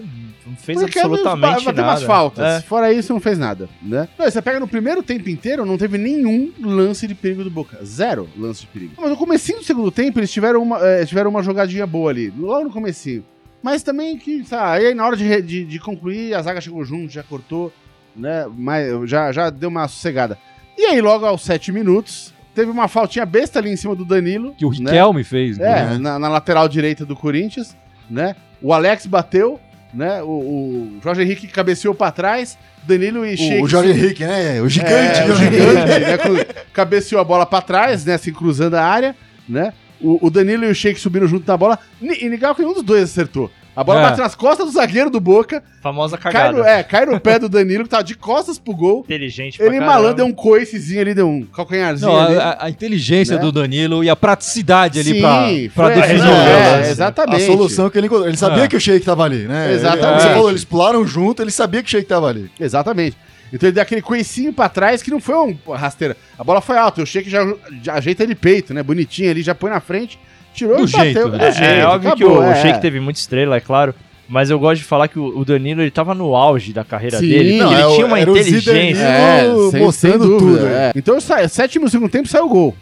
[0.45, 1.83] não- fez absolutamente bateu nada.
[1.83, 2.45] umas faltas.
[2.45, 2.61] É.
[2.61, 4.07] Fora isso, não fez nada, né?
[4.17, 7.77] Não, você pega no primeiro tempo inteiro, não teve nenhum lance de perigo do Boca.
[7.85, 8.93] Zero lance de perigo.
[8.97, 12.33] Mas no comecinho do segundo tempo, eles tiveram uma, eh, tiveram uma jogadinha boa ali,
[12.37, 13.23] logo no comecinho.
[13.61, 17.11] Mas também que, sabe, aí na hora de, de, de concluir, a zaga chegou junto,
[17.13, 17.71] já cortou,
[18.15, 18.47] né?
[18.57, 20.37] Mas já, já deu uma sossegada.
[20.77, 24.53] E aí, logo aos sete minutos, teve uma faltinha besta ali em cima do Danilo.
[24.57, 24.91] Que o né?
[24.91, 25.57] Riquelme fez.
[25.57, 25.97] É, né?
[25.97, 27.75] na, na lateral direita do Corinthians,
[28.09, 28.35] né?
[28.61, 29.57] O Alex bateu,
[29.93, 30.21] né?
[30.21, 33.61] O, o Jorge Henrique cabeceou pra trás, Danilo e Sheik...
[33.61, 34.61] O, o Jorge Henrique, né?
[34.61, 35.21] O gigante.
[35.21, 36.45] é, o gigante, né?
[36.73, 38.15] Cabeceou a bola pra trás, né?
[38.15, 39.15] Assim, cruzando a área,
[39.47, 39.71] né?
[40.01, 42.83] O, o Danilo e o Sheik subiram junto na bola, e legal que nenhum dos
[42.83, 43.49] dois acertou.
[43.75, 44.03] A bola É.
[44.03, 46.57] bate nas costas do zagueiro do Boca, Famosa cai cagada.
[46.57, 49.01] no, é, cai no pé do Danilo, que tá de costas pro gol.
[49.01, 52.35] Inteligente pra Ele malandro deu um coicezinho ali, deu um calcanharzinho Não, ali.
[52.35, 53.41] a, a- inteligência Né?
[53.41, 56.35] do Danilo e a praticidade ali Sim, pra, pra definir é, o jogo.
[56.35, 56.89] é, né?
[56.89, 57.43] exatamente.
[57.43, 58.27] A solução que ele encontrou.
[58.27, 58.67] Ele sabia É.
[58.67, 59.71] que o Sheik tava ali, né?
[59.71, 60.11] Exatamente.
[60.13, 62.51] Ele, você falou, eles pularam junto, ele sabia que o Sheik tava ali.
[62.59, 63.15] Exatamente.
[63.53, 66.15] Então ele deu aquele coicinho pra trás que não foi uma rasteira.
[66.37, 67.41] A bola foi alta, o Sheik já,
[67.81, 68.83] já ajeita de peito, né?
[68.83, 70.19] Bonitinho ali, já põe na frente,
[70.59, 71.37] tirou Do e jeito, bateu.
[71.37, 71.53] né?
[71.59, 72.55] É, é óbvio que acabou, o é.
[72.61, 73.93] Sheik teve muita estrela, é claro.
[74.31, 77.17] Mas eu gosto de falar que o o Danilo ele tava no auge da carreira
[77.17, 77.57] Sim, dele.
[77.57, 79.01] não, ele é o- tinha uma era o inteligência.
[79.03, 79.41] É,
[79.71, 80.67] sem, mostrando sem dúvida, tudo.
[80.67, 80.91] é.
[80.95, 81.17] Então,
[81.49, 82.75] sétimo segundo tempo saiu o gol.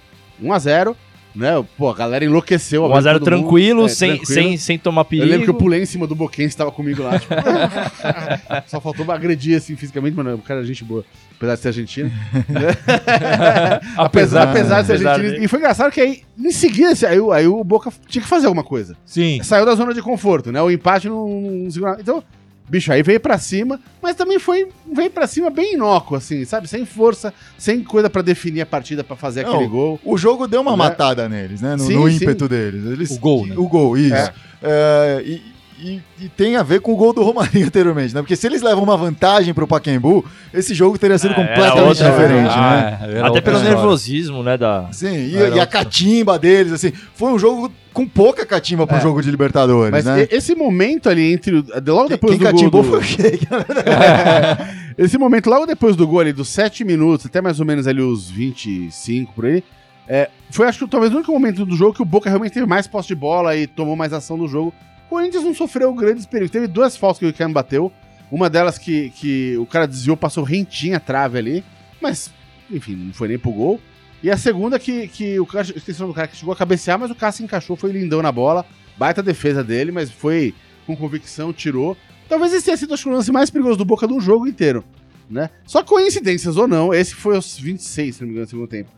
[0.43, 0.93] 1x0,
[1.37, 1.63] né?
[1.77, 2.83] Pô, a galera enlouqueceu.
[2.83, 3.23] 1x0 todo mundo.
[3.25, 4.33] tranquilo, É, sem, tranquilo.
[4.33, 5.27] sem, sem tomar Eu perigo.
[5.29, 7.19] lembro que eu pulei em cima do Boquense, tava comigo lá.
[7.19, 7.33] Tipo,
[8.67, 11.05] só faltou agredir assim fisicamente, mas não, o cara é gente boa.
[11.37, 12.11] Apesar de ser argentino.
[13.97, 15.33] apesar, apesar de ser apesar argentino.
[15.33, 15.45] dele.
[15.45, 18.27] E foi engraçado que aí, em seguida, assim, aí, o- aí o Boca tinha que
[18.27, 18.95] fazer alguma coisa.
[19.05, 19.39] Sim.
[19.43, 20.61] Saiu da zona de conforto, né?
[20.61, 22.01] O empate não, não segurava.
[22.01, 22.23] Então,
[22.67, 26.67] bicho, aí veio pra cima, mas também foi veio pra cima bem inócuo, assim, sabe?
[26.67, 29.99] Sem força, sem coisa pra definir a partida, pra fazer Não, aquele gol.
[30.03, 30.77] O jogo deu uma Né?
[30.77, 31.75] matada neles, né?
[31.75, 32.15] No, Sim, no sim.
[32.15, 32.85] ímpeto deles.
[32.85, 33.55] Eles- O gol, né?
[33.57, 34.13] O gol, isso.
[34.15, 34.33] É.
[34.61, 35.41] É, e,
[35.79, 38.21] e- e tem a ver com o gol do Romarinho anteriormente, né?
[38.21, 42.11] Porque se eles levam uma vantagem pro Pacaembu, esse jogo teria sido É, completamente outra-
[42.11, 42.97] diferente, Ah, né?
[43.01, 43.75] era Até outra pelo história.
[43.77, 44.57] nervosismo, né?
[44.57, 44.89] Da...
[44.91, 49.01] Sim, e, e a catimba deles, assim, foi um jogo com pouca catimba pro É.
[49.01, 50.27] jogo de Libertadores, Mas né?
[50.31, 51.63] esse momento ali entre.
[51.87, 52.51] Logo depois Quem do gol.
[52.53, 54.57] catimbou do- foi o né?
[54.97, 58.01] Esse momento, logo depois do gol ali, dos 7 minutos, até mais ou menos ali
[58.01, 59.63] os 25 por aí,
[60.07, 62.65] é, foi acho que talvez o único momento do jogo que o Boca realmente teve
[62.65, 64.73] mais posse de bola e tomou mais ação do jogo.
[65.07, 66.51] O Corinthians não sofreu grandes perigos.
[66.51, 67.91] Teve duas faltas que o Ricardo bateu.
[68.29, 71.63] Uma delas que, que o cara desviou, passou rentinha a trave ali.
[72.01, 72.29] Mas
[72.69, 73.79] enfim, não foi nem pro gol.
[74.21, 77.11] E a segunda que, que o cara, esqueci o cara que chegou a cabecear, mas
[77.11, 78.65] o cara se encaixou, foi lindão na bola.
[78.97, 81.95] Baita defesa dele, mas foi com convicção, tirou.
[82.27, 84.83] Talvez esse tenha sido o lance mais perigoso do Boca do jogo inteiro,
[85.29, 85.49] né?
[85.65, 88.89] Só coincidências ou não, esse foi aos 26, se não me engano, no segundo tempo.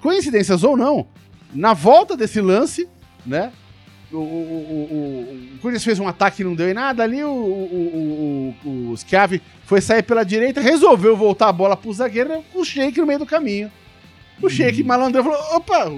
[0.00, 1.08] Coincidências ou não,
[1.54, 2.86] na volta desse lance,
[3.24, 3.50] né?
[4.16, 7.22] O, o, o, Corinthians fez um ataque e não deu em nada ali.
[7.24, 12.42] O, o, o, o Schiavi foi sair pela direita, resolveu voltar a bola pro zagueiro,
[12.54, 13.70] o Sheik no meio do caminho.
[14.42, 15.90] O Sheik malandrão falou: opa,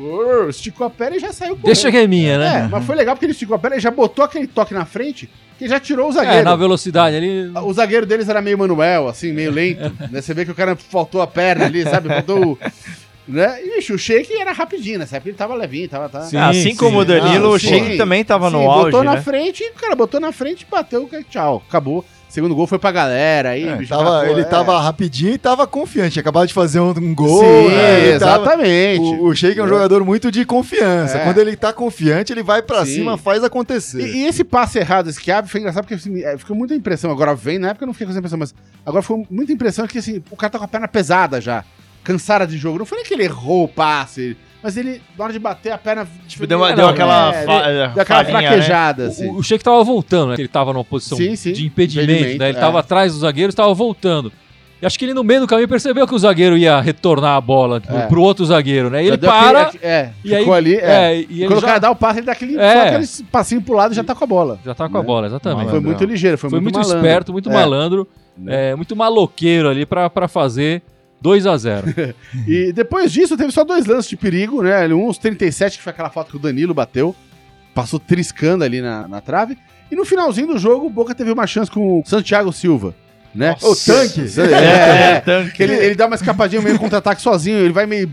[0.48, 1.66] esticou a perna e já saiu correndo.
[1.66, 2.64] Deixa que é minha, né?
[2.64, 4.84] É, mas foi legal porque ele esticou a perna e já botou aquele toque na
[4.84, 5.28] frente
[5.58, 6.44] que já tirou o É, zagueiro.
[6.44, 7.48] na velocidade ali.
[7.48, 9.92] O zagueiro deles era meio Manuel, assim, meio lento.
[10.08, 10.20] né?
[10.20, 12.08] Você vê que o cara faltou a perna ali, sabe?
[12.08, 12.56] Faltou.
[13.28, 13.58] Né?
[13.62, 16.08] E bicho, o Sheik era rapidinho, nessa época ele tava levinho, tava.
[16.08, 16.24] tava...
[16.24, 16.76] Sim, assim sim.
[16.76, 17.68] como o Danilo, Ah, o sim.
[17.68, 19.20] Sheik também tava no Sim, auge, botou na né?
[19.22, 22.04] frente, o cara botou na frente, bateu, tchau, acabou.
[22.30, 24.44] Segundo gol foi pra galera, aí, É, bicho, tava- ele é.
[24.44, 26.20] tava rapidinho e tava confiante.
[26.20, 27.40] Acabava de fazer um, um gol.
[27.42, 28.00] Sim, né?
[28.10, 29.00] Ele tava- exatamente.
[29.00, 29.68] o, o Sheik é um É.
[29.68, 31.16] jogador muito de confiança.
[31.18, 31.24] É.
[31.24, 32.96] Quando ele tá confiante, ele vai pra Sim.
[32.96, 34.02] cima, faz acontecer.
[34.06, 37.10] E, e esse passe errado, esse Chiavi, foi engraçado porque assim, é, ficou muita impressão.
[37.10, 39.86] Agora vem, na época eu não fiquei com essa impressão, mas agora ficou muita impressão
[39.86, 41.64] que assim, o cara tá com a perna pesada já.
[42.04, 42.78] Cansada de jogo.
[42.78, 45.78] Não foi nem que ele errou o passe, mas ele, na hora de bater a
[45.78, 46.06] perna.
[46.26, 47.62] Tipo, deu, uma, deu não, aquela, é, fa-
[47.94, 48.46] Deu aquela falhinha, né?
[48.48, 49.28] fraquejada, assim.
[49.28, 50.34] O, o Sheik tava voltando, né?
[50.38, 51.52] Ele tava numa posição Sim, sim.
[51.52, 52.48] de impedimento, Impedimento, né?
[52.50, 52.60] Ele é.
[52.60, 54.32] tava atrás dos zagueiros, tava voltando.
[54.80, 57.40] E acho que ele no meio do caminho percebeu que o zagueiro ia retornar a
[57.40, 58.06] bola pro, É.
[58.06, 59.02] pro outro zagueiro, né?
[59.02, 60.76] E Já ele para aquele- é, e aí ficou ali.
[60.76, 60.80] É.
[61.14, 62.72] é, e ele Quando o já, cara dá o passe, ele dá aquele, É.
[62.72, 64.58] só aquele passinho pro lado e já tá com a bola.
[64.64, 65.06] já tá com a né?
[65.06, 65.56] bola, exatamente.
[65.66, 65.80] Malandro.
[65.80, 66.96] Foi muito ligeiro, foi, Foi muito, malandro.
[66.96, 67.52] esperto, muito É.
[67.52, 68.70] malandro, Né?
[68.70, 70.80] é, muito maloqueiro ali pra, pra fazer
[71.20, 72.14] 2 a 0
[72.46, 74.86] E depois disso, teve só dois lances de perigo, né?
[74.88, 77.14] Um, os 37, que foi aquela foto que o Danilo bateu.
[77.74, 79.56] Passou triscando ali na, na trave.
[79.90, 82.94] E no finalzinho do jogo, o Boca teve uma chance com o Santiago Silva,
[83.34, 83.56] né?
[83.62, 84.26] O tanque.
[84.38, 85.20] É, é.
[85.20, 85.52] tanque.
[85.52, 88.10] Que ele, ele dá uma escapadinha meio contra-ataque sozinho, ele vai meio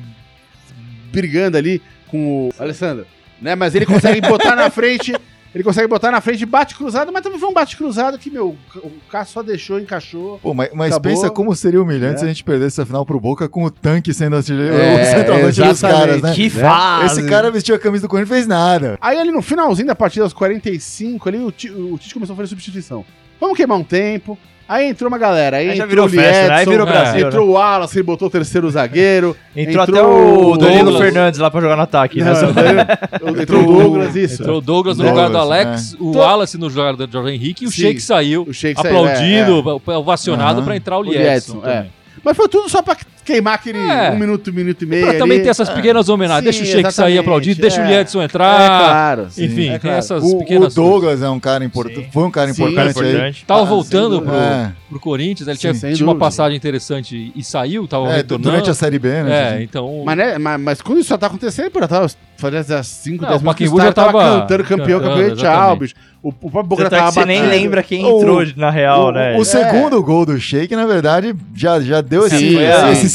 [1.12, 3.06] brigando ali com o Alessandro,
[3.42, 3.56] né?
[3.56, 5.14] Mas ele consegue botar na frente,
[5.56, 8.58] ele consegue botar na frente, bate cruzado, mas também foi um bate cruzado que, meu,
[8.76, 10.38] o Cássio só deixou, encaixou.
[10.44, 12.18] Pô, mas, mas pensa como seria humilhante É.
[12.20, 15.06] se a gente perdesse a final pro Boca com o tanque sendo artilheiro, É, o
[15.18, 16.34] centroavante dos caras, né?
[16.36, 16.50] Que Né?
[16.50, 17.06] fase.
[17.22, 18.98] Esse cara vestiu a camisa do Corinthians e fez nada.
[19.02, 22.50] Aí ali no finalzinho da partida, aos 45, ali, o, o Tite começou a fazer
[22.50, 23.06] substituição.
[23.40, 24.38] Vamos queimar um tempo.
[24.68, 25.58] Aí entrou uma galera.
[25.58, 26.54] Aí, Aí já entrou virou o festa, né?
[26.56, 26.92] Aí virou É.
[26.92, 29.36] Brasil, Entrou o Wallace, ele botou o terceiro zagueiro.
[29.56, 31.02] Entrou, entrou até o o Danilo Douglas.
[31.04, 32.20] Fernandes lá pra jogar no ataque.
[32.24, 32.34] né?
[32.34, 34.42] Não, daí- entrou o Douglas, isso.
[34.42, 37.32] Entrou o Douglas no Douglas, lugar do Alex, o Tô- Wallace no lugar do Jorge
[37.36, 40.66] Henrique e o Sim, Sheik saiu, o Sheik saiu, aplaudido, ovacionado Aham.
[40.66, 41.54] pra entrar o O Liedson.
[41.56, 41.86] Liedson, é.
[42.24, 42.96] Mas foi tudo só pra
[43.26, 44.12] queimar aquele É.
[44.12, 45.08] um minuto, um minuto e meio.
[45.08, 46.56] Pra também ter essas pequenas homenagens.
[46.56, 47.88] Sim, deixa o Sheik sair aplaudido, deixa o é.
[47.90, 48.68] Liedson É, entrar.
[48.68, 49.28] claro.
[49.30, 49.98] sim, Enfim, é tem claro.
[49.98, 53.10] essas O, o pequenas Douglas é um cara importante, foi um cara Sim, importante aí.
[53.12, 53.46] importante.
[53.46, 54.72] Tava Ah, voltando pro, É.
[54.90, 58.50] pro Corinthians, ele Sim, tinha, tinha uma passagem interessante e saiu, tava É, retornando.
[58.52, 59.58] durante a Série B, né?
[59.60, 60.04] É, então.
[60.06, 62.08] Mas, né, mas, mas quando isso já tá acontecendo, pô, já tava
[62.38, 64.12] fazendo as 5, Não, 10 o minutos os já tava
[64.42, 65.80] cantando campeão, campeão e tchau, exatamente.
[65.80, 65.96] bicho.
[66.22, 69.38] O, o próprio é que você nem lembra quem O- entrou na real, o, né?
[69.38, 72.56] o segundo gol do Sheik, na verdade, já, já deu esse,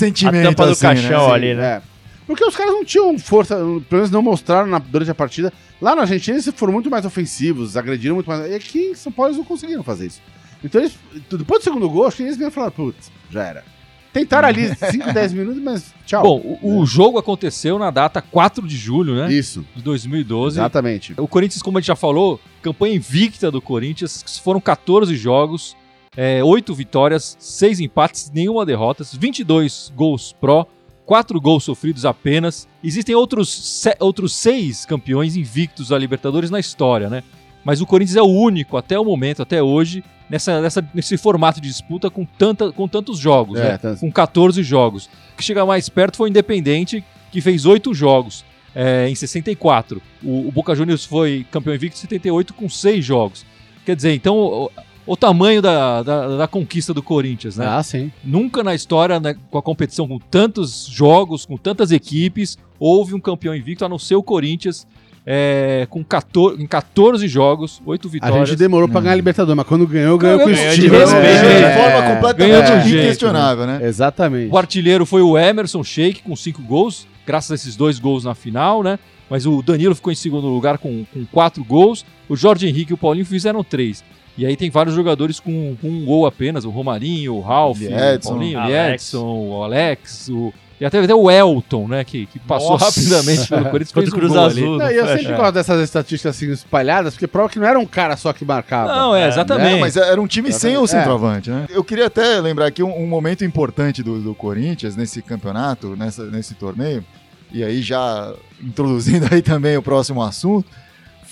[0.01, 0.47] Sentimento.
[0.47, 1.35] a tampa do assim, caixão né?
[1.35, 1.65] ali, né?
[1.77, 1.83] É.
[2.27, 5.53] Porque os caras não tinham força, pelo menos não mostraram na- durante a partida.
[5.81, 8.51] Lá na Argentina eles foram muito mais ofensivos, agrediram muito mais.
[8.51, 10.21] E aqui em São Paulo eles não conseguiram fazer isso.
[10.63, 10.95] Então eles,
[11.31, 13.65] depois do segundo gol, acho que eles mesmo falaram, putz, já era.
[14.13, 16.23] Tentaram ali 5, 10 minutos, mas tchau.
[16.23, 19.33] Bom, o, o jogo aconteceu na data 4 de julho, né?
[19.33, 20.59] Isso, De 2012.
[20.59, 21.15] exatamente.
[21.17, 25.77] O Corinthians, como a gente já falou, campanha invicta do Corinthians, foram 14 jogos,
[26.17, 30.67] é, 8 vitórias, 6 empates, nenhuma derrota, 22 gols pró,
[31.07, 32.69] 4 gols sofridos apenas.
[32.83, 37.23] Existem outros, outros 6 campeões invictos da Libertadores na história, né?
[37.65, 41.61] Mas o Corinthians é o único, até o momento, até hoje, nessa, nessa- nesse formato
[41.61, 43.79] de disputa com, tanta, com tantos jogos, É, né?
[43.79, 45.07] tá- com 14 jogos.
[45.35, 48.45] O que chega mais perto foi o Independente, que fez 8 jogos
[48.75, 50.01] é, em 64.
[50.23, 53.45] O, o Boca Juniors foi campeão invicto em 78 com 6 jogos.
[53.85, 54.71] Quer dizer, então,
[55.07, 57.67] o, tamanho da, da, da conquista do Corinthians, né?
[57.69, 58.11] Ah, sim.
[58.25, 63.21] Nunca na história, né, com a competição com tantos jogos, com tantas equipes, houve um
[63.21, 64.87] campeão invicto, a não ser o Corinthians,
[65.27, 68.49] é, com 14, em 14 jogos, 8 A vitórias.
[68.49, 70.99] gente demorou pra ganhar a Libertadores, mas quando ganhou, ganhou, Ganhou com de estilo.
[70.99, 71.39] respeito, né?
[71.59, 73.81] de É, forma ganhou completamente de jeito, inquestionável, né?
[73.83, 74.53] Exatamente.
[74.53, 78.35] O artilheiro foi o Emerson Sheik com cinco gols, graças a esses dois gols na
[78.35, 78.99] final, né?
[79.29, 82.05] Mas o Danilo ficou em segundo lugar com, com quatro gols.
[82.29, 84.03] O Jorge Henrique e o Paulinho fizeram três.
[84.41, 88.31] E aí tem vários jogadores com, com um gol apenas: o Romarinho, o Ralf, Liedson,
[88.31, 88.89] o Paulinho, o Alex.
[88.89, 92.03] Liedson, o Alex, o E até, até o Elton, né?
[92.05, 92.87] Que, que passou Nossa.
[92.87, 93.93] rapidamente pelo Corinthians.
[93.93, 94.69] Contra o um Cruz gol Azul.
[94.75, 94.79] ali.
[94.79, 95.19] Não, e eu Fecha.
[95.19, 98.43] sempre gosto dessas estatísticas assim espalhadas, porque prova que não era um cara só que
[98.47, 98.91] marcava.
[98.97, 99.77] Não, é, exatamente.
[99.77, 100.87] É, mas era um time sem o É.
[100.87, 101.67] centroavante, né?
[101.69, 106.25] Eu queria até lembrar aqui um, um momento importante do, do Corinthians nesse campeonato, nessa,
[106.25, 107.05] nesse torneio,
[107.53, 110.67] e aí já introduzindo aí também o próximo assunto,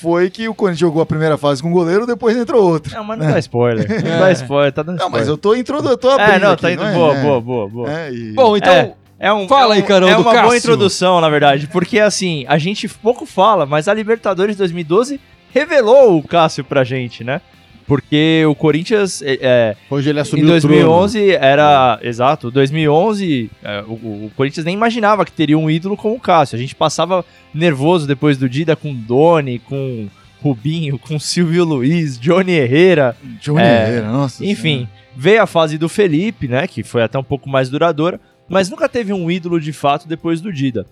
[0.00, 2.94] foi que o Corinthians jogou a primeira fase com o goleiro, depois entrou outro.
[2.94, 3.86] Não, mas não dá spoiler.
[4.04, 5.20] Não dá spoiler, tá dando Não, spoiler.
[5.20, 6.84] mas eu tô introduzindo, eu tô abrindo É, não, aqui, tá indo.
[6.84, 6.94] é?
[6.94, 7.22] boa, É.
[7.22, 7.90] boa, boa, boa.
[7.92, 8.72] É, e- Bom, então.
[8.72, 8.94] É.
[9.20, 10.58] É um, Fala é aí, um- Carol, É do uma boa Cássio.
[10.58, 15.20] introdução, na verdade, porque assim, a gente pouco fala, mas a Libertadores 2012
[15.52, 17.40] revelou o Cássio pra gente, né?
[17.88, 23.82] Porque o Corinthians, é, é, Hoje ele em assumiu o 2011 era, exato, 2011 é,
[23.88, 26.54] o, o Corinthians nem imaginava que teria um ídolo como o Cássio.
[26.54, 30.06] A gente passava nervoso depois do Dida com Doni, com
[30.42, 35.88] Rubinho, com Silvio Luiz, Johnny Herrera, Johnny É, Herrera, nossa enfim, veio a fase do
[35.88, 39.72] Felipe, né, que foi até um pouco mais duradoura, mas nunca teve um ídolo de
[39.72, 40.86] fato depois do Dida.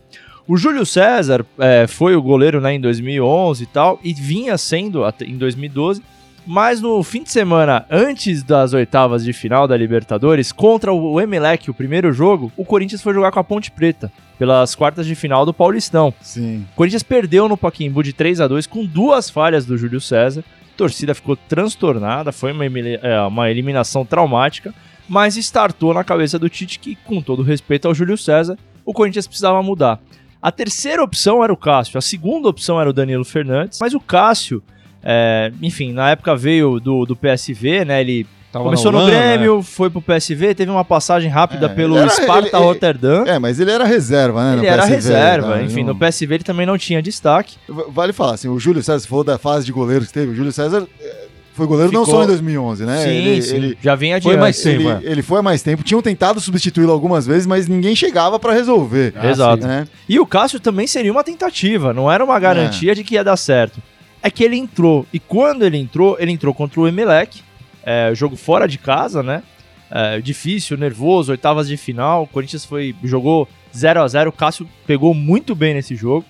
[0.49, 5.05] O Júlio César é, foi o goleiro né, em 2011 e tal, e vinha sendo
[5.05, 6.01] até em 2012,
[6.47, 11.69] mas no fim de semana antes das oitavas de final da Libertadores, contra o Emelec,
[11.69, 15.45] o primeiro jogo, o Corinthians foi jogar com a Ponte Preta, pelas quartas de final
[15.45, 16.15] do Paulistão.
[16.21, 16.65] Sim.
[16.73, 20.45] O Corinthians perdeu no Paquimbu de 3 a 2 com duas falhas do Júlio César.
[20.75, 24.75] A torcida ficou transtornada, foi uma, é, uma eliminação traumática,
[25.09, 29.27] mas startou na cabeça do Tite que, com todo respeito ao Júlio César, o Corinthians
[29.27, 29.99] precisava mudar.
[30.41, 34.01] A terceira opção era o Cássio, a segunda opção era o Danilo Fernandes, mas o
[34.01, 34.63] Cássio,
[35.09, 38.01] é, enfim, na época veio do, do PSV, né?
[38.01, 41.69] Ele Tava começou na no Holanda, Grêmio, foi pro PSV, teve uma passagem rápida É,
[41.69, 43.25] pelo era- Sparta ele- Rotterdam.
[43.27, 44.53] É, mas ele era reserva, né?
[44.57, 45.63] no Ele era PSV, reserva, tá?
[45.63, 47.57] enfim, Não- no PSV ele também não tinha destaque.
[47.91, 50.35] Vale falar, assim, o Júlio César, se for da fase de goleiros que teve, o
[50.35, 53.03] Júlio César eh, foi goleiro não Ficou- só em 2011, né?
[53.03, 54.39] sim, ele, sim, ele- já vem Foi adiante.
[54.39, 55.01] mais tempo, ele, é.
[55.13, 55.83] ele foi há mais tempo.
[55.83, 59.13] Tinham tentado substituí-lo algumas vezes, mas ninguém chegava pra resolver.
[59.17, 59.67] Ah, Exato.
[59.67, 59.87] Né?
[60.09, 63.37] E o Cássio também seria uma tentativa, não era uma garantia de que ia dar
[63.37, 63.83] certo.
[64.23, 67.41] É que ele entrou, e quando ele entrou, ele entrou contra o Emelec,
[67.85, 69.43] é, jogo fora de casa, né?
[69.91, 72.25] É, difícil, nervoso, oitavas de final.
[72.25, 76.25] O Corinthians foi, jogou 0 a 0 O Cássio pegou muito bem nesse jogo.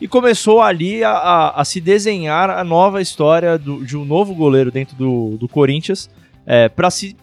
[0.00, 4.34] E começou ali a, a- a se desenhar a nova história do- de um novo
[4.34, 6.08] goleiro dentro do, do Corinthians.
[6.46, 7.14] É, para se.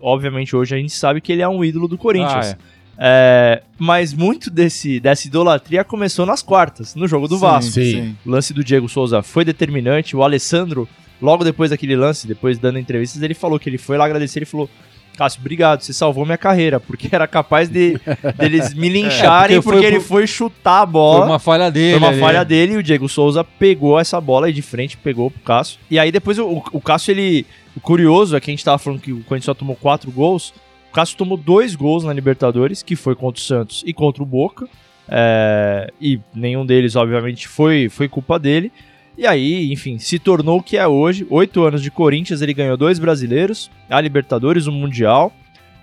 [0.00, 2.46] Obviamente, hoje a gente sabe que ele é um ídolo do Corinthians.
[2.46, 2.56] Ah, é.
[3.02, 7.72] É, mas muito desse, dessa idolatria começou nas quartas, no jogo do Sim, Vasco.
[7.72, 8.16] Sim.
[8.26, 10.14] O lance do Diego Souza foi determinante.
[10.14, 10.86] O Alessandro,
[11.20, 14.40] logo depois daquele lance, depois dando entrevistas, ele falou que ele foi lá agradecer.
[14.40, 14.68] Ele falou:
[15.16, 17.98] Cássio, obrigado, você salvou minha carreira, porque era capaz de
[18.36, 21.20] deles me lincharem É, porque porque, foi ele foi chutar a bola.
[21.20, 21.92] Foi uma falha dele.
[21.92, 22.20] Foi uma ali.
[22.20, 25.78] falha dele e o Diego Souza pegou essa bola aí de frente, pegou pro Cássio.
[25.90, 27.46] E aí depois o, o- o Cássio, ele.
[27.74, 30.52] O curioso é que a gente tava falando que o Corinthians só tomou quatro gols.
[30.90, 34.26] O Cássio tomou dois gols na Libertadores, que foi contra o Santos e contra o
[34.26, 34.68] Boca.
[35.08, 38.72] É, e nenhum deles, obviamente, foi, foi culpa dele.
[39.16, 41.24] E aí, enfim, se tornou o que é hoje.
[41.30, 45.32] Oito anos de Corinthians, ele ganhou dois brasileiros, a Libertadores, o Mundial,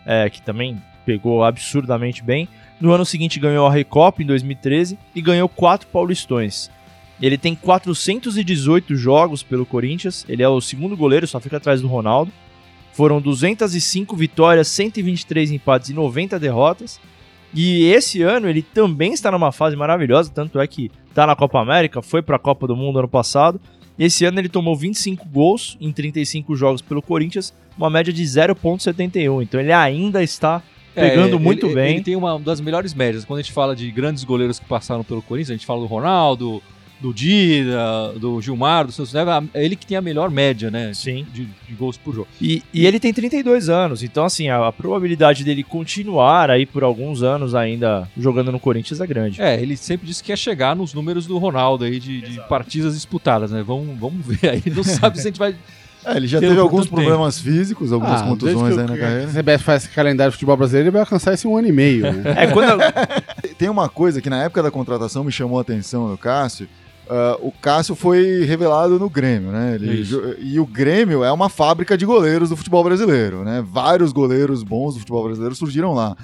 [0.06, 2.50] é, que também pegou absurdamente bem.
[2.80, 6.70] No ano seguinte ganhou a Recopa em 2013 e ganhou quatro Paulistões.
[7.22, 11.88] Ele tem 418 jogos pelo Corinthians, ele é o segundo goleiro, só fica atrás do
[11.88, 12.32] Ronaldo.
[12.98, 17.00] Foram 205 vitórias, 123 empates e 90 derrotas.
[17.54, 21.60] E esse ano ele também está numa fase maravilhosa, tanto é que está na Copa
[21.62, 23.62] América, foi para a Copa do Mundo ano passado.
[24.00, 29.44] Esse ano ele tomou 25 gols em 35 jogos pelo Corinthians, uma média de 0.71.
[29.44, 30.64] Então ele ainda está
[30.96, 31.94] É, pegando ele- muito ele, bem.
[31.98, 33.24] Ele tem uma das melhores médias.
[33.26, 35.86] Quando a gente fala de grandes goleiros que passaram pelo Corinthians, a gente fala do
[35.86, 36.64] Ronaldo,
[37.00, 39.50] do Dida, do Gilmar, do Santos Neves.
[39.54, 40.92] É ele que tem a melhor média, né?
[40.94, 41.26] Sim.
[41.34, 42.28] De, de gols por jogo.
[42.42, 46.84] E, e ele tem 32 anos, então assim, a, a probabilidade dele continuar aí por
[46.84, 49.42] alguns anos ainda jogando no Corinthians é grande.
[49.42, 52.94] É, ele sempre disse que ia chegar nos números do Ronaldo aí de, de partidas
[52.96, 53.64] disputadas, né?
[53.66, 54.64] Vamos, vamos ver aí.
[54.76, 55.56] Não sabe se a gente vai.
[56.06, 59.26] É, ele já Pelo teve alguns problemas físicos, algumas Ah, contusões aí na carreira.
[59.26, 61.72] A CBF faz esse calendário de futebol brasileiro, ele vai alcançar esse um ano e
[61.72, 62.34] meio, né?
[62.38, 62.78] É, quando
[63.58, 66.70] Tem uma coisa que na época da contratação me chamou a atenção do Cássio.
[67.10, 69.76] Ah, o Cássio foi revelado no Grêmio, né?
[69.76, 70.06] Ele
[70.40, 73.64] e o Grêmio é uma fábrica de goleiros do futebol brasileiro, né?
[73.66, 76.16] Vários goleiros bons do futebol brasileiro surgiram lá.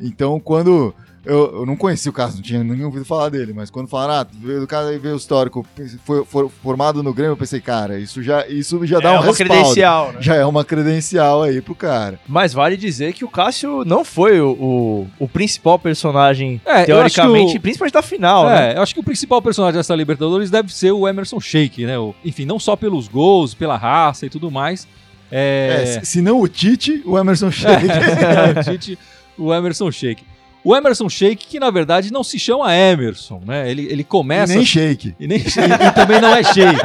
[0.00, 0.94] Então, quando.
[1.24, 4.14] Eu, eu não conhecia o Cássio, não tinha nem ouvido falar dele, mas quando falaram,
[4.14, 5.64] ah, veio do cara aí veio o histórico,
[6.04, 9.14] foi, foi formado no Grêmio, eu pensei, cara, isso já, isso já dá é um
[9.16, 9.52] uma respaldo.
[9.54, 10.18] credencial, né?
[10.20, 12.18] Já é uma credencial aí pro cara.
[12.26, 17.56] Mas vale dizer que o Cássio não foi o, o, o principal personagem, É, teoricamente,
[17.56, 18.72] o- principalmente da final, né?
[18.72, 21.96] É, eu acho que o principal personagem dessa Libertadores deve ser o Emerson Sheik, né?
[21.98, 24.88] O- enfim, não só pelos gols, pela raça e tudo mais.
[25.30, 27.86] É, É, se- se não o Tite, o Emerson Sheik.
[27.88, 28.98] É, o Tite,
[29.38, 30.24] o Emerson Sheik.
[30.64, 33.68] O Emerson Sheik, que na verdade não se chama Emerson, né?
[33.68, 34.54] Ele, ele E começa.
[34.54, 35.12] nem shake.
[35.18, 36.80] E, nem, e também não é Sheik.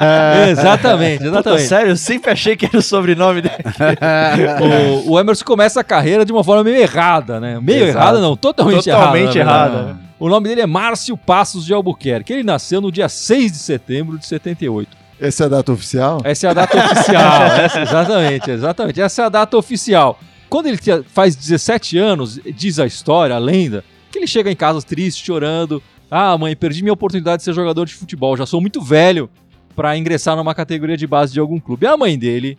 [0.00, 0.50] é.
[0.50, 1.62] Exatamente, Puta, exatamente.
[1.68, 3.54] sério, eu sempre achei que era o sobrenome dele.
[5.06, 7.58] o, o Emerson começa a carreira de uma forma meio errada, né?
[7.62, 7.98] Meio Exato.
[7.98, 9.52] errada, não, totalmente, Totalmente errada.
[9.52, 9.76] na errada.
[9.84, 9.98] verdade.
[10.18, 12.32] O nome dele é Márcio Passos de Albuquerque.
[12.32, 14.96] Ele nasceu no dia 6 de setembro de 78.
[15.20, 16.20] Essa é a data oficial?
[16.24, 17.42] Essa é a data oficial.
[17.42, 19.00] Essa- exatamente, exatamente.
[19.00, 20.18] Essa é a data oficial.
[20.52, 24.82] Quando ele faz 17 anos, diz a história, a lenda, que ele chega em casa
[24.82, 25.82] triste, chorando.
[26.10, 28.36] Ah, mãe, perdi minha oportunidade de ser jogador de futebol.
[28.36, 29.30] Já sou muito velho
[29.74, 31.86] para ingressar numa categoria de base de algum clube.
[31.86, 32.58] E a mãe dele,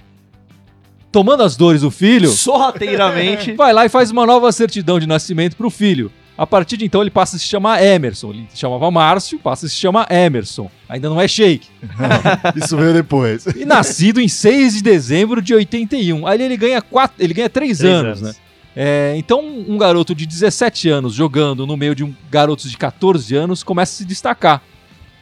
[1.11, 3.53] tomando as dores do filho, Sorrateiramente.
[3.53, 6.11] vai lá e faz uma nova certidão de nascimento pro filho.
[6.37, 8.31] A partir de então ele passa a se chamar Emerson.
[8.31, 10.69] Ele se chamava Márcio, passa a se chamar Emerson.
[10.89, 11.67] Ainda não é Sheik.
[12.55, 13.45] Isso veio depois.
[13.45, 16.25] E nascido em 6 de dezembro de 81.
[16.25, 18.33] Ali ele ganha quatro, ele ganha 3 Três anos, né?
[18.75, 23.35] É, então um garoto de 17 anos jogando no meio de um garotos de 14
[23.35, 24.63] anos começa a se destacar.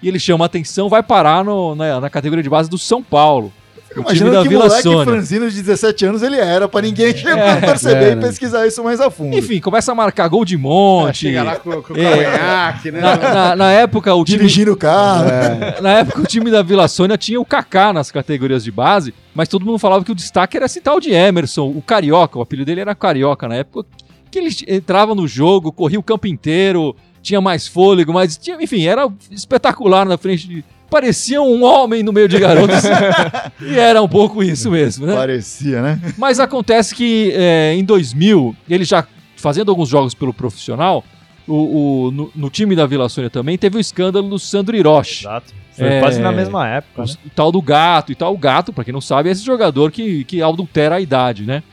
[0.02, 3.04] E ele chama a atenção, vai parar no- na, na categoria de base do São
[3.04, 3.52] Paulo.
[3.92, 5.04] O time Imaginando da que Vila moleque Sônia.
[5.06, 9.02] franzino de 17 anos ele era, pra ninguém É, perceber é, e pesquisar isso mais
[9.02, 9.38] a fundo.
[9.38, 11.18] Enfim, começa a marcar gol de monte.
[11.28, 12.24] Chega lá com, com o É.
[12.24, 13.02] cavanhaque, né?
[13.02, 15.28] Na, na- na época, o time, Dirigindo o carro.
[15.30, 15.82] É.
[15.82, 19.50] na época, o time da Vila Sônia tinha o Kaká nas categorias de base, mas
[19.50, 22.40] todo mundo falava que o destaque era esse tal de Emerson, o Carioca.
[22.40, 23.88] O apelido dele era Carioca na época.
[24.32, 28.86] Que ele entrava no jogo, corria o campo inteiro, tinha mais fôlego, mas tinha, enfim,
[28.86, 30.64] era espetacular na frente de.
[30.92, 32.84] Parecia um homem no meio de garotos.
[33.66, 35.16] e era um pouco isso mesmo, né?
[35.16, 36.00] Parecia, né?
[36.18, 41.04] Mas acontece que é, em 2000, ele já fazendo alguns jogos pelo profissional,
[41.48, 45.24] o, o- no, no time da Vila Sônia também teve o escândalo do Sandro Hiroshi.
[45.26, 45.54] Exato.
[45.76, 46.00] Foi É.
[46.02, 47.04] quase na mesma época.
[47.04, 47.14] O, né?
[47.34, 48.34] tal do gato e tal.
[48.34, 51.64] O gato, pra quem não sabe, é esse jogador que, que adultera a idade, né?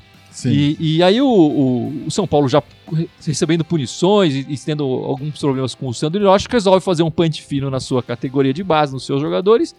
[0.42, 0.50] Sim.
[0.50, 4.84] E, e aí o, o- o São Paulo já re- recebendo punições e, e tendo
[4.84, 8.62] alguns problemas com o Sandro Hiroshi, resolve fazer um pante fino na sua categoria de
[8.62, 9.74] base, nos seus jogadores,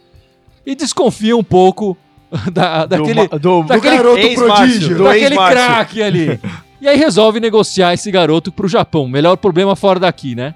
[0.66, 1.98] e desconfia um pouco
[2.54, 4.98] da, daquele, do, do, daquele garoto ex-Márcio, prodígio.
[4.98, 6.40] do daquele craque ali.
[6.82, 9.06] E aí resolve negociar esse garoto pro Japão.
[9.06, 10.56] Melhor problema fora daqui, né?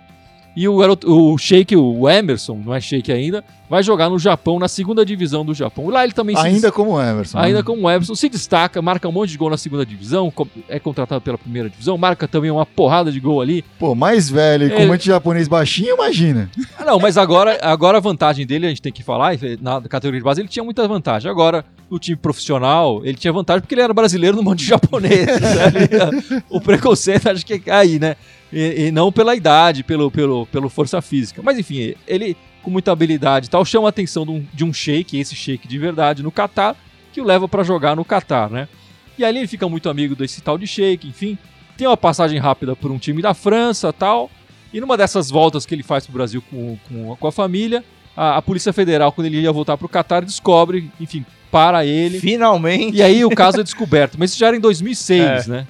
[0.55, 4.59] E o garoto, o Sheik, o Emerson, não é Sheik ainda, vai jogar no Japão,
[4.59, 5.89] na segunda divisão do Japão.
[5.89, 7.39] Lá ele também se Ainda como Emerson.
[7.39, 7.63] Ainda né?
[7.63, 10.31] como o Emerson se destaca, marca um monte de gol na segunda divisão,
[10.69, 13.65] é contratado pela primeira divisão, marca também uma porrada de gol ali.
[13.79, 14.85] Pô, mais velho e com É.
[14.85, 16.51] um monte de japonês baixinho, imagina.
[16.77, 20.19] Ah, não, mas agora, agora a vantagem dele, a gente tem que falar, na categoria
[20.19, 21.31] de base ele tinha muita vantagem.
[21.31, 25.25] Agora, no time profissional, ele tinha vantagem porque ele era brasileiro no monte de japonês.
[25.41, 25.63] né?
[25.63, 28.15] Ali, o preconceito acho que é aí, né?
[28.53, 31.41] E, e não pela idade, pelo, pelo, pelo força física.
[31.43, 34.71] Mas enfim, ele com muita habilidade e tal, chama a atenção de um, de um
[34.71, 36.77] shake, esse shake de verdade, no Catar,
[37.11, 38.69] que o leva pra jogar no Catar, né?
[39.17, 41.37] E ali ele fica muito amigo desse tal de shake, enfim.
[41.77, 44.31] Tem uma passagem rápida por um time da França tal.
[44.73, 47.83] E numa dessas voltas que ele faz pro Brasil com, com, com a família,
[48.17, 52.19] a, a Polícia Federal, quando ele ia voltar pro Catar, descobre, enfim, para ele.
[52.19, 52.97] Finalmente.
[52.97, 54.15] E aí o caso é descoberto.
[54.17, 55.51] Mas isso já era em 2006, É.
[55.51, 55.67] né?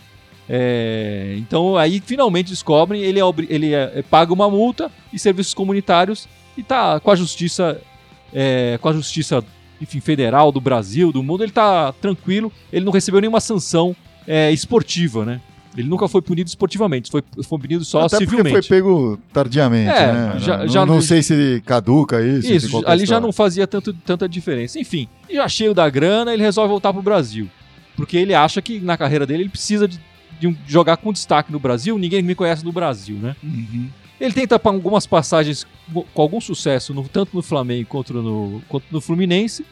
[0.49, 5.53] É, então aí finalmente descobrem, ele, é, ele é- é- paga uma multa e serviços
[5.53, 6.27] comunitários
[6.58, 7.79] e tá com a justiça,
[8.34, 9.43] é, com a justiça,
[9.82, 13.95] enfim, federal do Brasil, do mundo, ele tá tranquilo, ele não recebeu nenhuma sanção
[14.27, 15.41] é, esportiva, né?
[15.75, 18.67] Ele nunca foi punido esportivamente, foi, foi punido só Até porque civilmente.
[18.67, 20.34] foi pego tardiamente, É, né?
[20.38, 22.53] já- não, já- não sei se caduca isso.
[22.53, 24.79] Isso, ali já não fazia tanto, tanta diferença.
[24.79, 27.49] Enfim, já cheio da grana, ele resolve voltar pro Brasil.
[27.95, 29.99] Porque ele acha que na carreira dele ele precisa de,
[30.39, 31.97] de jogar com destaque no Brasil.
[31.97, 33.35] Ninguém me conhece no Brasil, né?
[33.43, 33.89] Uhum.
[34.19, 38.85] Ele tenta algumas passagens co- com algum sucesso, no- tanto no Flamengo quanto no, quanto
[38.91, 39.65] no Fluminense.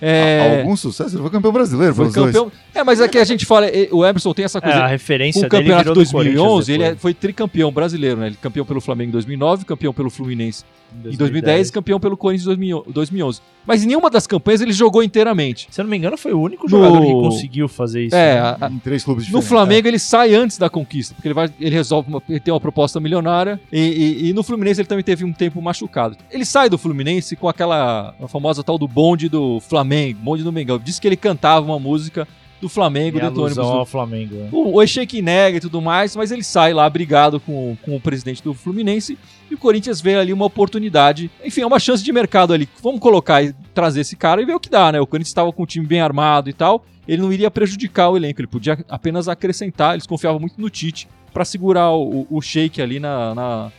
[0.00, 1.14] É, Algum sucesso?
[1.16, 2.26] Ele foi campeão brasileiro, foi os dois.
[2.34, 2.52] campeão.
[2.74, 4.78] É, mas é que a gente fala, eh, o Emerson tem essa É, coisa.
[4.78, 7.72] a Com referência o dele campeonato virou de do Corinthians 2011, ele é- foi tricampeão
[7.72, 8.26] brasileiro, né?
[8.28, 10.64] Ele campeão pelo Flamengo em 2009, campeão pelo Fluminense
[11.04, 13.40] em 2010 e campeão pelo Corinthians em 2000 2011.
[13.66, 15.66] Mas em nenhuma das campanhas ele jogou inteiramente.
[15.70, 18.14] Se eu não me engano, foi o único No- jogador que conseguiu fazer isso.
[18.14, 18.40] É, né?
[18.40, 19.48] a- a- Em três clubes no diferentes.
[19.48, 22.60] Flamengo ele sai antes da conquista, porque ele, vai, ele resolve uma, ele tem uma
[22.60, 26.16] proposta milionária e, e- e no Fluminense ele também teve um tempo machucado.
[26.30, 30.52] Ele sai do Fluminense com aquela a famosa tal do bonde do Flamengo, bonde do
[30.52, 30.78] Mengão.
[30.78, 32.26] Disse que ele cantava uma música
[32.60, 34.34] do Flamengo dentro do ônibus do, Flamengo.
[34.34, 34.48] né?
[34.50, 38.00] O, o Echeque nega e tudo mais, mas ele sai lá brigado com, com o
[38.00, 39.18] presidente do Fluminense
[39.50, 41.30] e o Corinthians vê ali uma oportunidade.
[41.44, 42.66] Enfim, é uma chance de mercado ali.
[42.82, 44.98] Vamos colocar e trazer esse cara e ver o que dá, né?
[45.00, 46.84] O Corinthians estava com o time bem armado e tal.
[47.06, 49.92] Ele não iria prejudicar o elenco, ele podia apenas acrescentar.
[49.94, 53.72] Eles confiavam muito no Tite para segurar o, o Sheik ali na, na-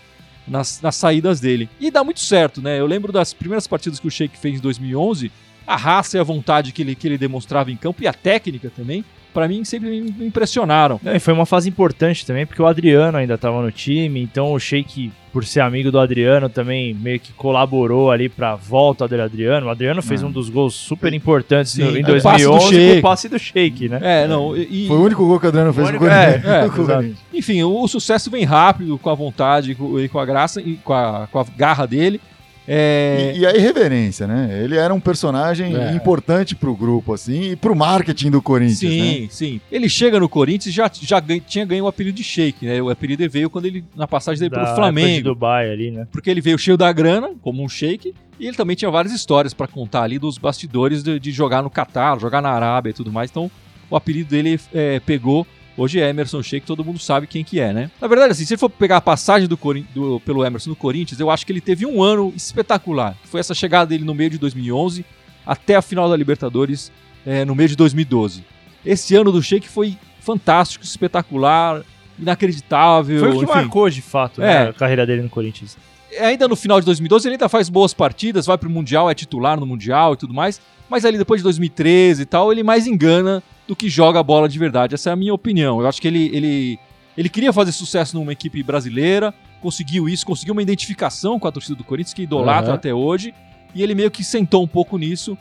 [0.48, 1.68] nas, nas saídas dele.
[1.80, 2.80] E dá muito certo, né?
[2.80, 5.30] Eu lembro das primeiras partidas que o Sheik fez em 2011
[5.68, 8.72] a raça e a vontade que ele, que ele demonstrava em campo e a técnica
[8.76, 9.04] também
[9.34, 11.00] pra mim sempre me impressionaram.
[11.04, 14.52] Não, e foi uma fase importante também, porque o Adriano ainda tava no time, então
[14.52, 19.22] o Sheik, por ser amigo do Adriano, também meio que colaborou ali pra volta do
[19.22, 19.68] Adriano.
[19.68, 22.72] O Adriano fez um dos gols super importantes Sim, no- em é do 2011 com
[22.74, 22.98] Sheik.
[22.98, 24.00] o passe do Sheik, né?
[24.02, 26.46] É, não, e, Foi o único gol que o Adriano fez O no Corinthians.
[26.46, 27.18] é, No Corinthians.
[27.32, 30.60] enfim, o, o sucesso vem rápido, com a vontade e com, e com a graça
[30.62, 32.20] e com a, com a garra dele.
[32.68, 34.62] É, E, e a irreverência, né?
[34.64, 35.94] Ele era um personagem É.
[35.94, 39.04] importante pro grupo, assim, e pro marketing do Corinthians, né?
[39.14, 39.62] Sim, sim.
[39.72, 42.82] Ele chega no Corinthians e já, já ganha- tinha ganho o apelido de Sheik, né?
[42.82, 45.24] O apelido veio quando ele, na passagem dele Da pro época de Flamengo.
[45.30, 46.08] Dubai ali, né?
[46.12, 49.54] Porque ele veio cheio da grana, como um Sheik, e ele também tinha várias histórias
[49.54, 53.12] pra contar ali dos bastidores de, de jogar no Catar, jogar na Arábia e tudo
[53.12, 53.30] mais.
[53.32, 53.50] Então,
[53.90, 55.48] o apelido dele é, pegou.
[55.78, 57.92] Hoje é Emerson Sheik, todo mundo sabe quem que é, né?
[58.02, 59.56] Na verdade, assim, se ele for pegar a passagem do,
[59.94, 63.16] do- pelo Emerson no Corinthians, eu acho que ele teve um ano espetacular.
[63.26, 65.06] Foi essa chegada dele no meio de 2011
[65.46, 66.92] até a final da Libertadores
[67.26, 68.44] é, no meio de 2012.
[68.84, 71.84] Esse ano do Sheik foi fantástico, espetacular,
[72.20, 73.20] inacreditável.
[73.20, 73.54] Foi o que enfim.
[73.54, 74.64] marcou, de fato, É.
[74.66, 75.78] né, a carreira dele no Corinthians.
[76.20, 79.60] Ainda no final de 2012 ele ainda faz boas partidas, vai pro Mundial, é titular
[79.60, 83.44] no Mundial e tudo mais, mas ali depois de 2013 e tal, ele mais engana
[83.68, 84.96] do que joga a bola de verdade.
[84.96, 85.82] Essa é a minha opinião.
[85.82, 86.80] Eu acho que ele, ele,
[87.18, 91.76] ele queria fazer sucesso numa equipe brasileira, conseguiu isso, conseguiu uma identificação com a torcida
[91.76, 92.76] do Corinthians, que idolatra Aham.
[92.76, 93.34] até hoje,
[93.76, 95.38] e ele meio que sentou um pouco nisso,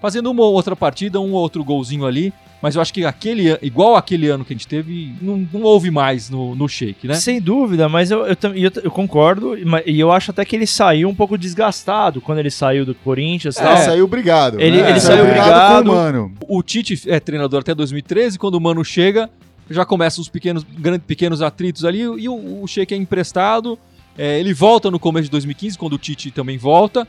[0.00, 2.32] fazendo uma ou outra partida, um ou outro golzinho ali,
[2.62, 5.90] mas eu acho que aquele, igual aquele ano que a gente teve, não, não houve
[5.90, 7.14] mais no, no Shake, né?
[7.14, 11.08] Sem dúvida, mas eu, eu, eu, eu concordo, e eu acho até que ele saiu
[11.08, 13.56] um pouco desgastado quando ele saiu do Corinthians.
[13.58, 13.76] Ele tal.
[13.78, 14.60] saiu obrigado.
[14.60, 14.90] Ele- né?
[14.90, 15.90] ele saiu com brigado.
[15.90, 16.32] o Mano.
[16.48, 19.30] O Tite é treinador até 2013, quando o Mano chega,
[19.70, 23.78] já começam os pequenos, grandes, pequenos atritos ali, e o, o Sheik é emprestado.
[24.18, 27.06] é, ele volta no começo de 2015, quando o Tite também volta.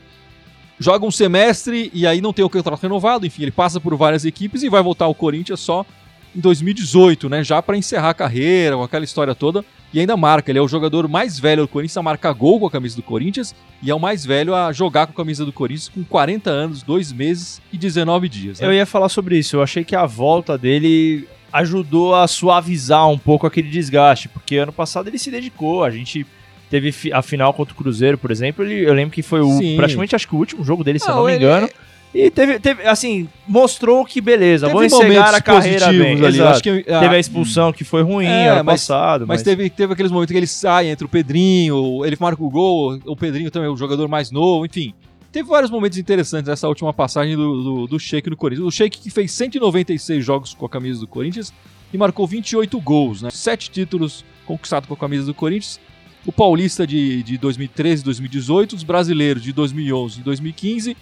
[0.82, 4.24] Joga um semestre e aí não tem o contrato renovado, enfim, ele passa por várias
[4.24, 5.86] equipes e vai voltar ao Corinthians só
[6.34, 7.44] em 2018, né?
[7.44, 9.64] Já para encerrar a carreira, com aquela história toda.
[9.94, 12.66] E ainda marca, ele é o jogador mais velho do Corinthians a marcar gol com
[12.66, 15.52] a camisa do Corinthians e é o mais velho a jogar com a camisa do
[15.52, 18.58] Corinthians com 40 anos, 2 meses e 19 dias.
[18.58, 18.66] né?
[18.66, 19.56] Eu ia falar sobre isso.
[19.56, 24.72] Eu achei que a volta dele ajudou a suavizar um pouco aquele desgaste, porque ano
[24.72, 25.84] passado ele se dedicou.
[25.84, 26.26] A gente
[26.72, 28.64] teve a final contra o Cruzeiro, por exemplo.
[28.64, 29.76] Ele, eu lembro que foi o, Sim.
[29.76, 31.68] praticamente acho que o último jogo dele, se eu Não, me ele- engano.
[32.14, 35.98] E teve, teve, assim, mostrou que beleza, Teve vou encerrar momentos a carreira bem.
[35.98, 36.40] positivos ali.
[36.42, 39.70] Acho que, ah, Teve a expulsão que foi ruim É, ano mas- passado, Mas, teve,
[39.70, 43.50] teve aqueles momentos que ele sai entre o Pedrinho, ele marca o gol, o Pedrinho
[43.50, 44.92] também é o jogador mais novo, enfim.
[45.30, 48.66] Teve vários momentos interessantes nessa última passagem do, do, do Sheik no Corinthians.
[48.66, 51.50] O Sheik que fez 196 jogos com a camisa do Corinthians
[51.92, 53.30] e marcou 28 gols, né?
[53.32, 55.80] Sete títulos conquistados com a camisa do Corinthians.
[56.24, 60.96] O Paulista de, de 2013 e 2018, os brasileiros de 2011 e 2015,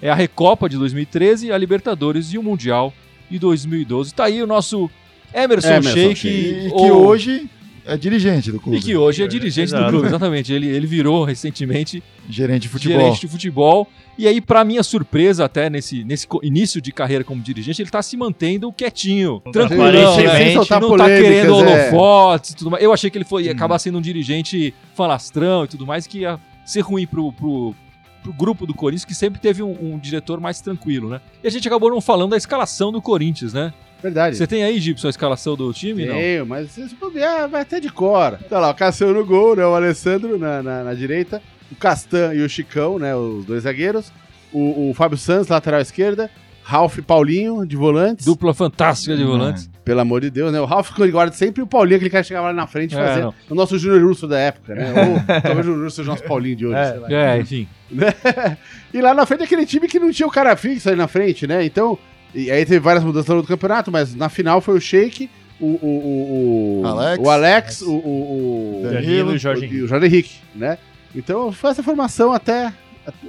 [0.00, 2.92] é a Recopa de 2013, a Libertadores e o Mundial
[3.30, 4.14] de 2012.
[4.14, 4.90] Tá aí o nosso
[5.34, 6.20] Emerson, Emerson Sheik.
[6.68, 7.48] Que ou- hoje
[7.84, 8.78] é dirigente do clube.
[8.78, 9.90] e que hoje é dirigente do Exato.
[9.90, 10.52] clube, exatamente.
[10.52, 13.00] Ele, ele virou recentemente Gerente de futebol.
[13.00, 13.88] gerente de futebol.
[14.16, 18.02] E aí, pra minha surpresa, até nesse, nesse início de carreira como dirigente, ele tá
[18.02, 20.80] se mantendo quietinho, tranquilão, Aparentemente, né?
[20.80, 21.90] não tá querendo é.
[21.90, 22.84] holofotes e tudo mais.
[22.84, 23.54] Eu achei que ele foi, ia Hum.
[23.54, 27.74] acabar sendo um dirigente falastrão e tudo mais, que ia ser ruim pro, pro,
[28.22, 31.20] pro grupo do Corinthians, que sempre teve um, um diretor mais tranquilo, né?
[31.42, 33.72] E a gente acabou não falando da escalação do Corinthians, né?
[34.02, 34.36] Verdade.
[34.36, 36.04] Você tem aí, Gibson, a escalação do time?
[36.06, 36.14] Não.
[36.14, 38.38] Tenho, mas se bobear, vai até de cor.
[38.48, 39.64] Tá lá, o Cassiano no gol, né?
[39.64, 41.40] O Alessandro na, na, na direita.
[41.70, 43.14] O Castan e o Chicão, né?
[43.14, 44.12] Os dois zagueiros.
[44.52, 46.28] O, o Fábio Santos, lateral esquerda.
[46.64, 48.24] Ralf e Paulinho, de volantes.
[48.24, 49.68] Dupla fantástica de volantes.
[49.84, 50.60] Pelo amor de Deus, né?
[50.60, 52.94] O Ralf ele guarda sempre e o Paulinho, aquele cara que chegava lá na frente
[52.94, 53.34] É, fazer não.
[53.50, 54.92] o nosso Júnior Urso da época, né?
[54.94, 56.90] Ou talvez o Júnior Urso seja o nosso Paulinho de hoje, É.
[56.90, 57.12] sei lá.
[57.12, 57.68] É, enfim.
[58.94, 61.46] E lá na frente aquele time que não tinha o cara fixo ali na frente,
[61.46, 61.64] né?
[61.64, 61.98] Então,
[62.34, 65.28] e aí teve várias mudanças ao longo do campeonato, mas na final foi o Sheik,
[65.60, 67.24] o, o, o, o Alex.
[67.24, 70.78] o, Alex, o, o, o, Danilo e Jorge o, e o Jorge Henrique, né?
[71.14, 72.72] Então foi essa formação até.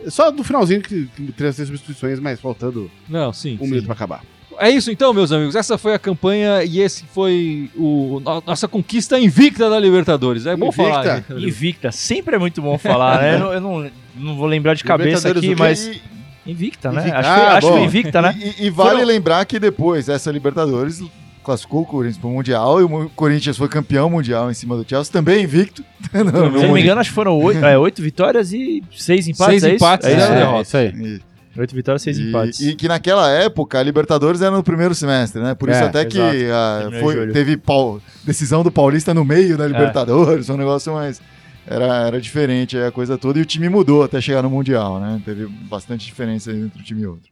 [0.07, 3.55] Só do finalzinho que, que teve as substituições, mas faltando Não, sim.
[3.59, 3.69] um sim.
[3.71, 4.23] minuto pra acabar.
[4.59, 5.55] É isso então, meus amigos.
[5.55, 10.45] Essa foi a campanha e esse foi o a nossa conquista invicta da Libertadores.
[10.45, 10.83] É bom Invicta?
[10.91, 11.05] falar.
[11.05, 11.23] né?
[11.39, 13.35] Invicta, sempre é muito bom falar, né?
[13.35, 15.87] Eu, não- eu não, não vou lembrar de cabeça aqui, o mas.
[15.87, 16.01] E,
[16.45, 17.01] Invicta, né?
[17.01, 17.19] Invicta.
[17.19, 18.35] Acho, que, Ah, acho que Invicta, né?
[18.37, 21.01] e- e vale Foram- lembrar que depois essa Libertadores
[21.43, 24.85] classificou o Corinthians para o Mundial e o Corinthians foi campeão mundial em cima do
[24.87, 25.83] Chelsea, também invicto.
[26.11, 29.61] Se eu não me engano, acho que foram oito, é, oito vitórias e seis empates.
[29.61, 30.13] Seis é empates, é.
[30.13, 30.35] É.
[30.35, 30.61] derrota.
[30.61, 30.87] isso aí.
[30.87, 32.59] E- Oito vitórias, seis E, empates.
[32.61, 35.53] e que naquela época a Libertadores era no primeiro semestre, né?
[35.53, 36.51] Por isso É, até que exato.
[36.51, 40.91] ah, Terminou em foi- teve pau- decisão do Paulista no meio da Libertadores, um negócio
[40.93, 41.21] mais.
[41.65, 45.21] Era, era diferente a coisa toda e o time mudou até chegar no Mundial, né?
[45.23, 47.31] Teve bastante diferença entre um time e outro.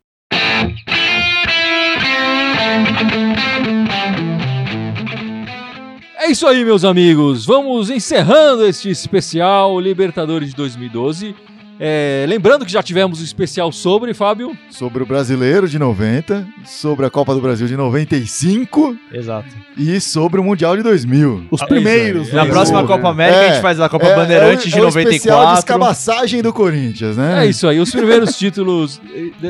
[6.18, 7.46] É isso aí, meus amigos.
[7.46, 11.36] Vamos encerrando este especial Libertadores de 2012.
[11.84, 14.56] É, lembrando que já tivemos um especial sobre, Fábio.
[14.70, 19.50] Sobre o brasileiro de 90, sobre a Copa do Brasil de 95 Exato.
[19.76, 21.46] e sobre o Mundial de 2000.
[21.50, 22.28] Os É primeiros.
[22.28, 22.52] isso Na né?
[22.52, 25.46] próxima Copa América a gente faz a Copa Bandeirantes é, de é o especial de
[25.48, 25.60] 94.
[25.60, 27.46] escabaçagem do Corinthians, né?
[27.46, 29.02] É isso aí, os primeiros títulos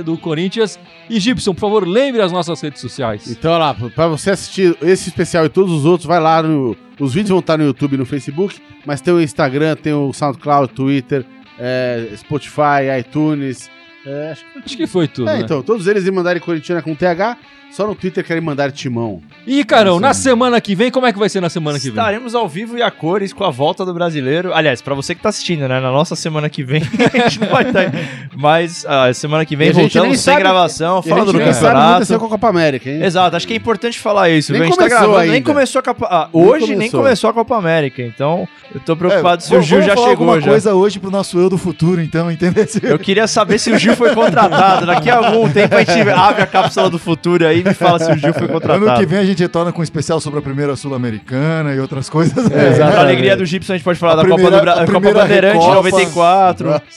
[0.06, 0.80] do Corinthians.
[1.10, 3.28] E Gibson, por favor, lembre as nossas redes sociais.
[3.30, 6.78] Então, olha lá, pra você assistir esse especial e todos os outros, vai lá no.
[6.98, 10.14] Os vídeos vão estar no YouTube e no Facebook, mas tem o Instagram, tem o
[10.14, 11.26] SoundCloud, Twitter,
[11.62, 13.70] é, Spotify, iTunes.
[14.06, 15.30] É, acho que foi Acho que foi tudo.
[15.30, 15.42] É, né?
[15.44, 17.38] então, todos eles mandarem Corintiana com TH,
[17.72, 19.22] só no Twitter querem mandar timão.
[19.48, 21.94] E, Carão, na semana que vem, como é que vai ser na semana que vem?
[21.94, 24.54] Estaremos ao vivo e a cores com a volta do brasileiro.
[24.54, 25.80] Aliás, pra você que tá assistindo, né?
[25.80, 26.82] Na nossa semana que vem,
[27.14, 27.80] a gente não vai estar.
[27.80, 27.90] aí.
[28.36, 31.40] Mas a semana que vem a gente nem voltamos sem sabe- gravação, a falando gente
[31.40, 32.20] do nem sabe o que aconteceu campeonato.
[32.20, 33.04] com a Copa América, hein?
[33.04, 34.52] Exato, acho que é importante falar isso.
[34.52, 35.46] Nem a gente tá começou gravando, nem ainda.
[35.54, 36.08] começou a Copa.
[36.12, 37.00] ah, Nem hoje nem começou.
[37.02, 38.46] começou a Copa América, então
[38.76, 40.50] eu tô preocupado É, se o Gil vamos já falar chegou alguma já.
[40.52, 42.66] coisa hoje pro nosso eu do futuro, então, entendeu?
[42.84, 44.86] Eu queria saber se o Gil foi contratado.
[44.86, 48.00] Daqui a algum tempo a gente abre a cápsula do futuro aí e me fala
[48.00, 49.00] se o Gil foi Ano contratado.
[49.00, 52.50] que vem a gente retorna com um especial sobre a primeira Sul-Americana e outras coisas.
[52.52, 54.74] É, pra alegria do Gibson, a gente pode falar A da primeira- Copa do Bra...
[54.74, 55.76] a Copa Bandeirante de Recopa.
[55.76, 56.82] 94.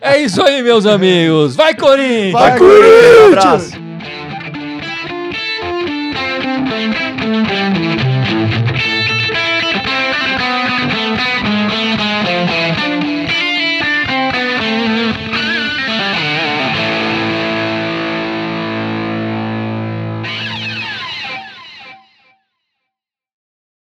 [0.00, 1.56] É isso aí, meus amigos.
[1.56, 2.32] Vai, Corinthians!
[2.32, 3.26] Vai, Um Corinthians!
[3.28, 3.87] abraço.